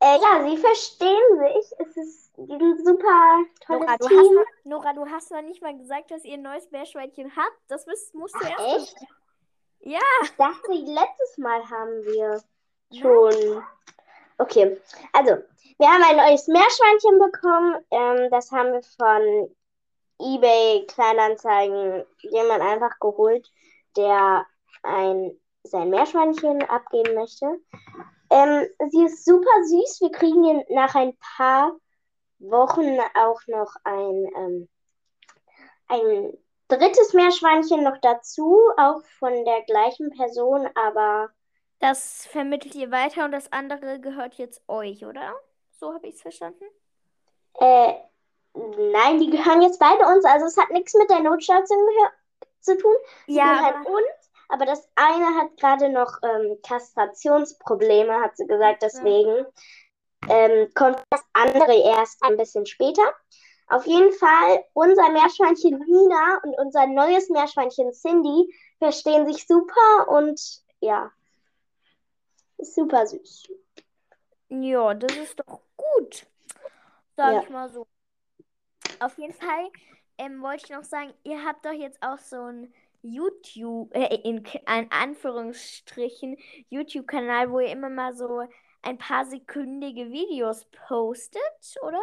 Äh, 0.00 0.18
ja, 0.20 0.48
sie 0.48 0.56
verstehen 0.56 1.38
sich. 1.38 1.72
Es 1.80 1.96
ist 1.96 2.38
ein 2.38 2.84
super 2.84 3.44
tolles 3.66 3.80
Nora, 3.80 3.96
du 3.96 4.06
Team. 4.06 4.18
hast 4.18 4.30
noch, 4.30 4.64
Nora, 4.64 4.92
du 4.92 5.06
hast 5.10 5.30
noch 5.32 5.42
nicht 5.42 5.60
mal 5.60 5.76
gesagt, 5.76 6.10
dass 6.12 6.24
ihr 6.24 6.34
ein 6.34 6.42
neues 6.42 6.70
Meerschweinchen 6.70 7.34
habt. 7.34 7.58
Das 7.66 7.84
müsst, 7.86 8.14
musst 8.14 8.34
du 8.36 8.40
Ach, 8.44 8.60
erst 8.60 8.94
echt? 8.94 9.08
Ja. 9.80 9.98
Ich 10.22 10.36
dachte, 10.36 10.72
letztes 10.72 11.38
Mal 11.38 11.68
haben 11.68 12.04
wir 12.04 12.42
schon. 12.92 13.64
Okay, 14.38 14.80
also, 15.12 15.36
wir 15.78 15.88
haben 15.88 16.02
ein 16.02 16.16
neues 16.16 16.46
Meerschweinchen 16.46 17.18
bekommen. 17.18 17.84
Ähm, 17.90 18.30
das 18.30 18.50
haben 18.52 18.72
wir 18.72 18.82
von 18.82 19.54
eBay 20.20 20.86
Kleinanzeigen 20.86 22.04
jemand 22.22 22.62
einfach 22.62 22.98
geholt, 23.00 23.50
der 23.96 24.46
ein, 24.82 25.38
sein 25.64 25.90
Meerschweinchen 25.90 26.62
abgeben 26.62 27.14
möchte. 27.14 27.46
Ähm, 28.30 28.66
sie 28.90 29.04
ist 29.04 29.24
super 29.24 29.64
süß. 29.64 30.00
Wir 30.02 30.12
kriegen 30.12 30.64
nach 30.68 30.94
ein 30.94 31.16
paar 31.36 31.76
Wochen 32.38 32.98
auch 33.14 33.40
noch 33.48 33.74
ein, 33.84 34.30
ähm, 34.36 34.68
ein 35.88 36.32
drittes 36.68 37.12
Meerschweinchen 37.12 37.82
noch 37.82 37.98
dazu, 38.02 38.56
auch 38.76 39.02
von 39.18 39.44
der 39.44 39.62
gleichen 39.62 40.10
Person, 40.10 40.68
aber 40.74 41.30
Das 41.80 42.24
vermittelt 42.26 42.76
ihr 42.76 42.90
weiter 42.92 43.24
und 43.24 43.32
das 43.32 43.52
andere 43.52 44.00
gehört 44.00 44.34
jetzt 44.34 44.62
euch, 44.68 45.04
oder? 45.04 45.34
So 45.72 45.92
habe 45.92 46.06
ich 46.08 46.14
es 46.16 46.22
verstanden. 46.22 46.64
äh, 47.60 47.94
nein, 48.54 49.20
die 49.20 49.30
gehören 49.30 49.62
jetzt 49.62 49.78
beide 49.80 50.06
uns. 50.06 50.24
Also 50.24 50.46
es 50.46 50.56
hat 50.56 50.70
nichts 50.70 50.94
mit 50.94 51.10
der 51.10 51.20
Notstation 51.20 51.78
zu 52.60 52.76
tun. 52.78 52.94
Sie 53.30 53.40
Ja, 53.40 53.44
gehören 53.50 53.74
aber, 53.74 53.80
uns, 53.84 54.30
aber 54.48 54.66
das 54.66 54.88
eine 54.96 55.26
hat 55.36 55.56
gerade 55.58 55.90
noch 55.90 56.18
ähm, 56.22 56.58
Kastrationsprobleme, 56.66 58.20
hat 58.20 58.36
sie 58.36 58.46
gesagt. 58.46 58.82
Deswegen 58.82 59.46
ähm, 60.28 60.68
kommt 60.74 61.02
das 61.10 61.22
andere 61.34 61.74
erst 61.84 62.22
ein 62.24 62.36
bisschen 62.36 62.66
später. 62.66 63.02
Auf 63.68 63.86
jeden 63.86 64.12
Fall, 64.12 64.64
unser 64.74 65.10
Meerschweinchen 65.10 65.80
Lina 65.84 66.40
und 66.44 66.58
unser 66.58 66.86
neues 66.86 67.30
Meerschweinchen 67.30 67.92
Cindy 67.92 68.54
verstehen 68.78 69.26
sich 69.26 69.46
super 69.46 70.08
und 70.08 70.40
ja, 70.80 71.10
super 72.60 73.06
süß. 73.06 73.48
ja, 74.48 74.94
das 74.94 75.16
ist 75.16 75.40
doch 75.40 75.60
gut. 75.76 76.26
Sag 77.16 77.34
Ja. 77.34 77.42
ich 77.42 77.48
mal 77.50 77.68
so. 77.70 77.86
Auf 79.00 79.16
jeden 79.18 79.32
Fall 79.34 79.70
ähm, 80.18 80.42
wollte 80.42 80.64
ich 80.64 80.70
noch 80.70 80.84
sagen, 80.84 81.12
ihr 81.24 81.44
habt 81.44 81.64
doch 81.64 81.72
jetzt 81.72 82.02
auch 82.02 82.18
so 82.18 82.36
ein 82.42 82.72
YouTube, 83.02 83.94
äh, 83.94 84.16
in, 84.24 84.44
in 84.44 84.90
Anführungsstrichen, 84.90 86.36
YouTube-Kanal, 86.68 87.50
wo 87.52 87.60
ihr 87.60 87.70
immer 87.70 87.90
mal 87.90 88.14
so 88.14 88.42
ein 88.82 88.98
paar 88.98 89.24
sekündige 89.26 90.10
Videos 90.10 90.66
postet, 90.88 91.76
oder? 91.82 92.00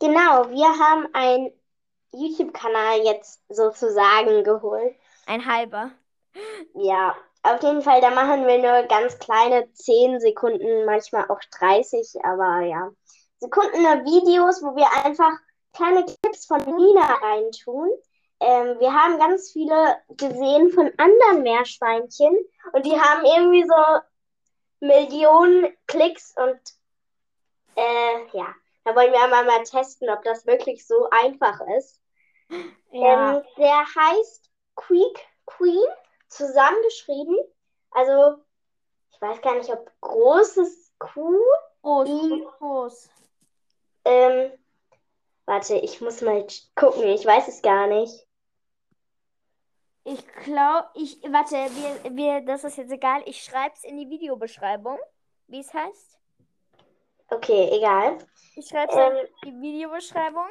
Genau, 0.00 0.50
wir 0.50 0.68
haben 0.78 1.08
einen 1.14 1.52
YouTube-Kanal 2.12 3.00
jetzt 3.04 3.42
sozusagen 3.48 4.44
geholt. 4.44 4.94
Ein 5.26 5.44
halber. 5.46 5.92
Ja, 6.74 7.16
auf 7.54 7.62
jeden 7.62 7.82
Fall, 7.82 8.00
da 8.00 8.10
machen 8.10 8.46
wir 8.46 8.58
nur 8.58 8.88
ganz 8.88 9.18
kleine 9.18 9.72
10 9.72 10.20
Sekunden, 10.20 10.84
manchmal 10.84 11.28
auch 11.30 11.40
30, 11.58 12.24
aber 12.24 12.60
ja. 12.60 12.90
Sekunden 13.38 13.84
Videos, 14.04 14.62
wo 14.62 14.74
wir 14.76 14.86
einfach 15.04 15.32
kleine 15.72 16.04
Clips 16.04 16.46
von 16.46 16.60
Nina 16.60 17.14
reintun. 17.22 17.90
Ähm, 18.40 18.78
wir 18.80 18.92
haben 18.92 19.18
ganz 19.18 19.52
viele 19.52 19.96
gesehen 20.08 20.70
von 20.70 20.92
anderen 20.96 21.42
Meerschweinchen 21.42 22.36
und 22.72 22.86
die 22.86 22.98
haben 22.98 23.24
irgendwie 23.24 23.66
so 23.66 24.00
Millionen 24.80 25.74
Klicks 25.86 26.34
und 26.36 26.60
äh, 27.76 28.36
ja, 28.36 28.54
Da 28.84 28.94
wollen 28.94 29.12
wir 29.12 29.22
einmal 29.22 29.44
mal 29.44 29.62
testen, 29.64 30.08
ob 30.10 30.22
das 30.22 30.46
wirklich 30.46 30.86
so 30.86 31.08
einfach 31.10 31.60
ist. 31.76 32.00
Ja. 32.92 33.36
Ähm, 33.36 33.42
der 33.58 33.78
heißt 33.78 34.50
Quick 34.76 35.26
Queen, 35.46 35.88
zusammengeschrieben. 36.28 37.38
Also, 37.90 38.42
ich 39.12 39.20
weiß 39.20 39.40
gar 39.40 39.54
nicht, 39.54 39.70
ob 39.70 39.90
großes 40.00 40.92
Q. 40.98 41.38
Groß, 41.82 42.08
I- 42.08 42.28
groß, 42.28 42.58
groß. 42.58 43.10
Ähm, 44.04 44.52
warte, 45.46 45.76
ich 45.76 46.00
muss 46.00 46.20
mal 46.20 46.46
gucken, 46.74 47.04
ich 47.04 47.24
weiß 47.24 47.48
es 47.48 47.62
gar 47.62 47.86
nicht. 47.86 48.26
Ich 50.04 50.24
glaube, 50.44 50.88
ich, 50.94 51.20
warte, 51.24 51.54
wir, 51.54 52.16
wir, 52.16 52.40
das 52.42 52.62
ist 52.62 52.76
jetzt 52.76 52.92
egal. 52.92 53.22
Ich 53.26 53.42
schreibe 53.42 53.74
es 53.74 53.82
in 53.82 53.96
die 53.96 54.08
Videobeschreibung, 54.08 54.98
wie 55.48 55.60
es 55.60 55.74
heißt. 55.74 56.18
Okay, 57.28 57.70
egal. 57.72 58.18
Ich 58.54 58.68
schreibe 58.68 58.92
es 58.92 58.98
Ähm, 58.98 59.26
in 59.42 59.60
die 59.60 59.66
Videobeschreibung. 59.68 60.46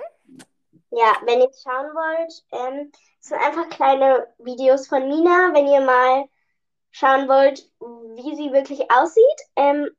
Ja, 0.97 1.13
wenn 1.25 1.41
ihr 1.41 1.49
es 1.49 1.61
schauen 1.61 1.93
wollt, 1.93 2.45
ähm, 2.53 2.91
es 3.19 3.27
sind 3.27 3.37
einfach 3.39 3.67
kleine 3.69 4.33
Videos 4.37 4.87
von 4.87 5.05
Nina, 5.09 5.49
wenn 5.53 5.67
ihr 5.67 5.81
mal 5.81 6.29
schauen 6.91 7.27
wollt, 7.27 7.69
wie 7.79 8.35
sie 8.35 8.53
wirklich 8.53 8.89
aussieht. 8.89 9.41
Ähm, 9.57 9.89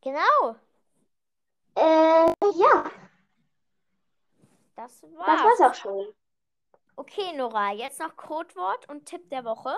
Genau, 0.00 0.56
äh, 1.76 2.34
ja, 2.56 2.90
das 4.74 5.00
das 5.00 5.02
war's. 5.02 5.60
war's 5.60 5.60
auch 5.60 5.74
schon. 5.74 6.14
Okay, 6.96 7.32
Nora, 7.36 7.72
jetzt 7.72 8.00
noch 8.00 8.16
Codewort 8.16 8.88
und 8.88 9.06
Tipp 9.06 9.28
der 9.30 9.44
Woche. 9.44 9.76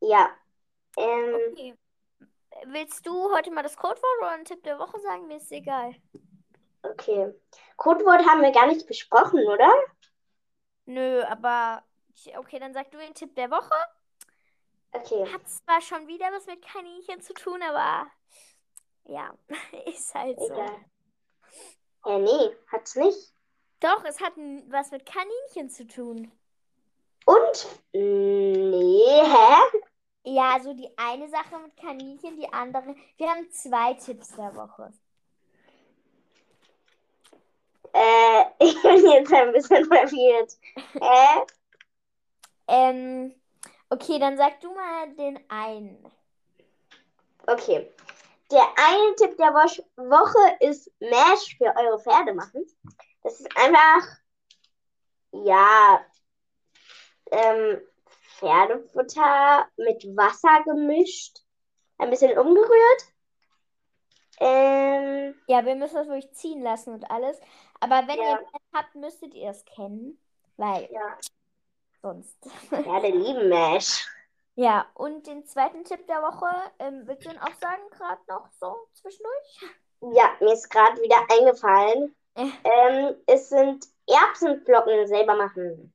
Ja, 0.00 0.30
ähm, 0.96 1.34
Okay. 1.52 1.74
Willst 2.66 3.06
du 3.06 3.32
heute 3.32 3.50
mal 3.52 3.62
das 3.62 3.76
Codewort 3.76 4.04
oder 4.20 4.30
einen 4.30 4.44
Tipp 4.44 4.62
der 4.64 4.78
Woche 4.78 4.98
sagen? 5.00 5.26
Mir 5.26 5.36
ist 5.38 5.50
egal. 5.52 5.94
Okay. 6.82 7.34
Codewort 7.76 8.26
haben 8.26 8.42
wir 8.42 8.52
gar 8.52 8.66
nicht 8.66 8.86
besprochen, 8.86 9.46
oder? 9.46 9.70
Nö, 10.86 11.22
aber 11.24 11.82
okay, 12.36 12.58
dann 12.58 12.72
sag 12.72 12.90
du 12.90 12.98
den 12.98 13.14
Tipp 13.14 13.34
der 13.34 13.50
Woche. 13.50 13.74
Okay, 14.92 15.26
Hat 15.32 15.48
zwar 15.48 15.80
schon 15.80 16.06
wieder 16.08 16.26
was 16.32 16.46
mit 16.46 16.64
Kaninchen 16.64 17.20
zu 17.20 17.34
tun, 17.34 17.62
aber 17.62 18.10
ja, 19.04 19.32
ist 19.86 20.14
halt 20.14 20.38
so. 20.38 20.46
egal. 20.46 20.84
Ja, 22.04 22.18
nee, 22.18 22.56
hat's 22.72 22.96
nicht. 22.96 23.34
Doch, 23.80 24.04
es 24.04 24.20
hat 24.20 24.32
was 24.68 24.90
mit 24.90 25.06
Kaninchen 25.06 25.70
zu 25.70 25.86
tun. 25.86 26.32
Und? 27.26 27.66
Nee, 27.92 29.22
hä? 29.22 29.80
Ja, 30.24 30.54
also 30.54 30.74
die 30.74 30.90
eine 30.96 31.28
Sache 31.28 31.58
mit 31.58 31.76
Kaninchen, 31.76 32.36
die 32.36 32.52
andere. 32.52 32.94
Wir 33.16 33.30
haben 33.30 33.50
zwei 33.50 33.94
Tipps 33.94 34.34
der 34.34 34.54
Woche. 34.56 34.92
Äh, 37.98 38.44
ich 38.64 38.80
bin 38.82 39.10
jetzt 39.10 39.32
ein 39.32 39.52
bisschen 39.52 39.84
verwirrt. 39.86 40.52
Hä? 41.00 41.42
Ähm, 42.68 43.34
okay, 43.90 44.18
dann 44.20 44.36
sag 44.36 44.60
du 44.60 44.72
mal 44.72 45.12
den 45.14 45.38
einen. 45.50 46.04
Okay. 47.46 47.90
Der 48.52 48.62
eine 48.76 49.14
Tipp 49.16 49.36
der 49.36 49.52
Woch- 49.52 49.84
Woche 49.96 50.56
ist 50.60 50.90
Mash 51.00 51.56
für 51.58 51.74
eure 51.76 51.98
Pferde 51.98 52.34
machen. 52.34 52.64
Das 53.22 53.40
ist 53.40 53.48
einfach, 53.56 54.06
ja, 55.32 56.00
ähm, 57.30 57.80
Pferdefutter 58.38 59.66
mit 59.76 60.04
Wasser 60.16 60.62
gemischt, 60.64 61.38
ein 61.98 62.10
bisschen 62.10 62.38
umgerührt. 62.38 63.02
Ähm, 64.40 65.34
Ja, 65.48 65.64
wir 65.66 65.74
müssen 65.74 65.96
das 65.96 66.06
wirklich 66.06 66.32
ziehen 66.32 66.62
lassen 66.62 66.94
und 66.94 67.10
alles. 67.10 67.38
Aber 67.80 68.06
wenn 68.08 68.18
Ja. 68.18 68.30
ihr 68.32 68.38
Pferd 68.38 68.62
habt, 68.74 68.94
müsstet 68.94 69.34
ihr 69.34 69.50
es 69.50 69.64
kennen, 69.64 70.20
weil 70.56 70.88
ja, 70.90 71.16
sonst. 72.02 72.36
Pferde 72.68 73.08
lieben 73.08 73.48
Mash. 73.48 74.06
Ja, 74.56 74.86
und 74.94 75.26
den 75.26 75.46
zweiten 75.46 75.84
Tipp 75.84 76.06
der 76.08 76.20
Woche, 76.22 76.48
ähm, 76.80 77.02
willst 77.06 77.24
du 77.24 77.30
ihn 77.30 77.38
auch 77.38 77.54
sagen, 77.60 77.82
gerade 77.90 78.20
noch 78.28 78.48
so 78.58 78.74
zwischendurch? 78.94 79.64
Ja, 80.00 80.36
mir 80.40 80.52
ist 80.52 80.68
gerade 80.68 81.00
wieder 81.00 81.18
eingefallen. 81.32 82.14
Äh. 82.34 82.50
Ähm, 82.64 83.16
es 83.26 83.48
sind 83.48 83.86
Erbsenflocken 84.06 85.06
selber 85.06 85.36
machen. 85.36 85.92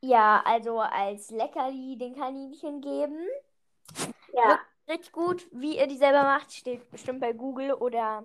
Ja, 0.00 0.42
also 0.44 0.80
als 0.80 1.30
Leckerli 1.30 1.96
den 1.96 2.14
Kaninchen 2.14 2.80
geben. 2.80 3.26
Ja, 4.34 4.60
Richtig 4.88 5.12
gut, 5.12 5.46
wie 5.52 5.78
ihr 5.78 5.86
die 5.86 5.96
selber 5.96 6.22
macht, 6.24 6.52
steht 6.52 6.90
bestimmt 6.90 7.20
bei 7.20 7.32
Google 7.32 7.72
oder 7.72 8.24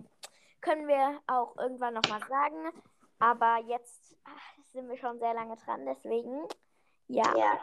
können 0.61 0.87
wir 0.87 1.21
auch 1.27 1.57
irgendwann 1.57 1.93
nochmal 1.93 2.21
sagen. 2.27 2.71
Aber 3.19 3.57
jetzt 3.67 4.15
ach, 4.23 4.63
sind 4.71 4.89
wir 4.89 4.97
schon 4.97 5.19
sehr 5.19 5.33
lange 5.33 5.55
dran, 5.57 5.85
deswegen 5.85 6.47
ja. 7.07 7.35
ja. 7.37 7.59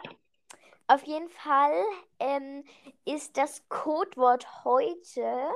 Auf 0.87 1.03
jeden 1.03 1.29
Fall 1.29 1.83
ähm, 2.19 2.63
ist 3.05 3.37
das 3.37 3.67
Codewort 3.69 4.65
heute, 4.65 5.49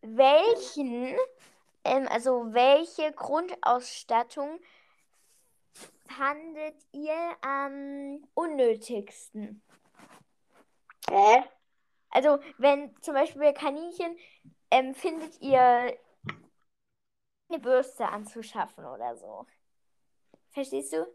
welchen, 0.00 1.16
ähm, 1.84 2.06
also 2.08 2.52
welche 2.52 3.12
Grundausstattung 3.12 4.60
fandet 6.06 6.76
ihr 6.92 7.36
am 7.40 8.22
unnötigsten? 8.34 9.62
Hä? 11.08 11.44
Also, 12.10 12.38
wenn 12.58 12.94
zum 13.00 13.14
Beispiel 13.14 13.40
bei 13.40 13.52
Kaninchen 13.52 14.16
ähm, 14.70 14.94
findet 14.94 15.40
ihr 15.40 15.96
eine 17.52 17.60
Bürste 17.60 18.08
anzuschaffen 18.08 18.84
oder 18.84 19.16
so. 19.16 19.46
Verstehst 20.50 20.92
du? 20.92 21.06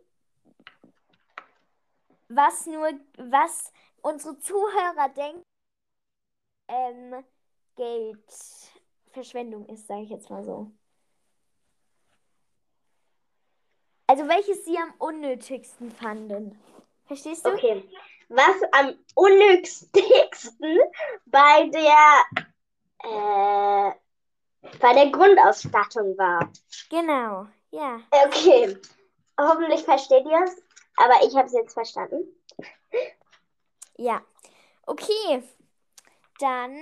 Was 2.30 2.66
nur, 2.66 2.92
was 3.18 3.72
unsere 4.02 4.38
Zuhörer 4.40 5.10
denken, 5.10 5.44
ähm, 6.68 7.24
Geldverschwendung 7.76 9.66
ist, 9.68 9.88
sage 9.88 10.04
ich 10.04 10.10
jetzt 10.10 10.30
mal 10.30 10.44
so. 10.44 10.72
Also 14.08 14.28
welches 14.28 14.64
sie 14.66 14.78
am 14.78 14.94
unnötigsten 15.00 15.92
fanden. 15.92 16.60
Verstehst 17.06 17.46
du? 17.46 17.54
Okay. 17.54 17.84
Was 18.30 18.56
am 18.72 18.96
unnötigsten 19.16 20.80
bei 21.26 21.70
der, 21.70 22.24
äh, 23.04 23.92
bei 24.80 24.94
der 24.94 25.12
Grundausstattung 25.12 26.18
war. 26.18 26.52
Genau, 26.90 27.48
ja. 27.72 28.00
Okay. 28.26 28.78
Hoffentlich 29.40 29.84
versteht 29.84 30.26
ihr 30.26 30.44
es, 30.44 30.62
aber 30.98 31.24
ich 31.26 31.36
habe 31.36 31.46
es 31.48 31.54
jetzt 31.54 31.74
verstanden. 31.74 32.28
Ja. 33.98 34.22
Okay. 34.86 35.44
Dann 36.40 36.78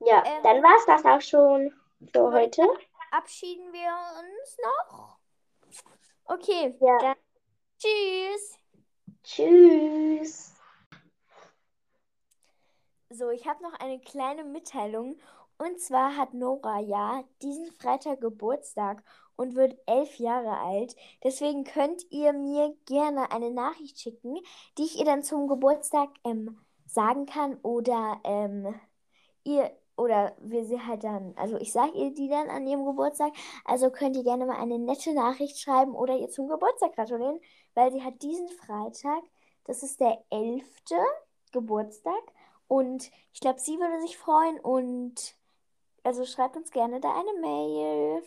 Ja, 0.00 0.22
Ähm. 0.26 0.42
dann 0.42 0.62
war 0.62 0.76
es 0.78 0.86
das 0.86 1.04
auch 1.04 1.20
schon 1.20 1.72
für 2.12 2.32
heute. 2.32 2.62
verabschieden 3.10 3.72
wir 3.72 3.94
uns 4.20 4.56
noch. 4.62 5.18
Okay, 6.24 6.74
Ja. 6.80 6.98
dann 6.98 7.16
tschüss. 7.78 8.58
Tschüss. 9.22 10.54
So, 13.10 13.30
ich 13.30 13.46
habe 13.46 13.62
noch 13.62 13.72
eine 13.80 14.00
kleine 14.00 14.44
Mitteilung. 14.44 15.18
Und 15.58 15.80
zwar 15.80 16.16
hat 16.16 16.34
Nora 16.34 16.80
ja 16.80 17.24
diesen 17.42 17.66
Freitag 17.72 18.20
Geburtstag 18.20 19.02
und 19.36 19.54
wird 19.54 19.76
elf 19.86 20.18
Jahre 20.18 20.58
alt. 20.58 20.96
Deswegen 21.24 21.64
könnt 21.64 22.04
ihr 22.10 22.32
mir 22.32 22.74
gerne 22.86 23.30
eine 23.30 23.50
Nachricht 23.50 23.98
schicken, 23.98 24.36
die 24.78 24.84
ich 24.84 24.98
ihr 24.98 25.04
dann 25.04 25.22
zum 25.22 25.48
Geburtstag 25.48 26.10
ähm, 26.24 26.58
sagen 26.86 27.26
kann 27.26 27.58
oder 27.62 28.20
ähm, 28.24 28.74
ihr 29.44 29.70
oder 29.96 30.36
wir 30.40 30.64
sie 30.66 30.80
halt 30.80 31.04
dann, 31.04 31.32
also 31.36 31.56
ich 31.56 31.72
sage 31.72 31.92
ihr 31.96 32.12
die 32.12 32.28
dann 32.28 32.50
an 32.50 32.66
ihrem 32.66 32.84
Geburtstag. 32.84 33.32
Also 33.64 33.90
könnt 33.90 34.16
ihr 34.16 34.24
gerne 34.24 34.44
mal 34.44 34.60
eine 34.60 34.78
nette 34.78 35.14
Nachricht 35.14 35.58
schreiben 35.58 35.94
oder 35.94 36.16
ihr 36.16 36.28
zum 36.28 36.48
Geburtstag 36.48 36.94
gratulieren, 36.94 37.40
weil 37.74 37.92
sie 37.92 38.02
hat 38.02 38.20
diesen 38.22 38.48
Freitag, 38.48 39.22
das 39.64 39.82
ist 39.82 40.00
der 40.00 40.22
elfte 40.30 40.96
Geburtstag. 41.52 42.22
Und 42.68 43.10
ich 43.32 43.40
glaube, 43.40 43.60
sie 43.60 43.78
würde 43.78 44.00
sich 44.02 44.18
freuen 44.18 44.60
und 44.60 45.35
also 46.06 46.24
schreibt 46.24 46.56
uns 46.56 46.70
gerne 46.70 47.00
da 47.00 47.12
eine 47.18 47.40
Mail. 47.40 48.22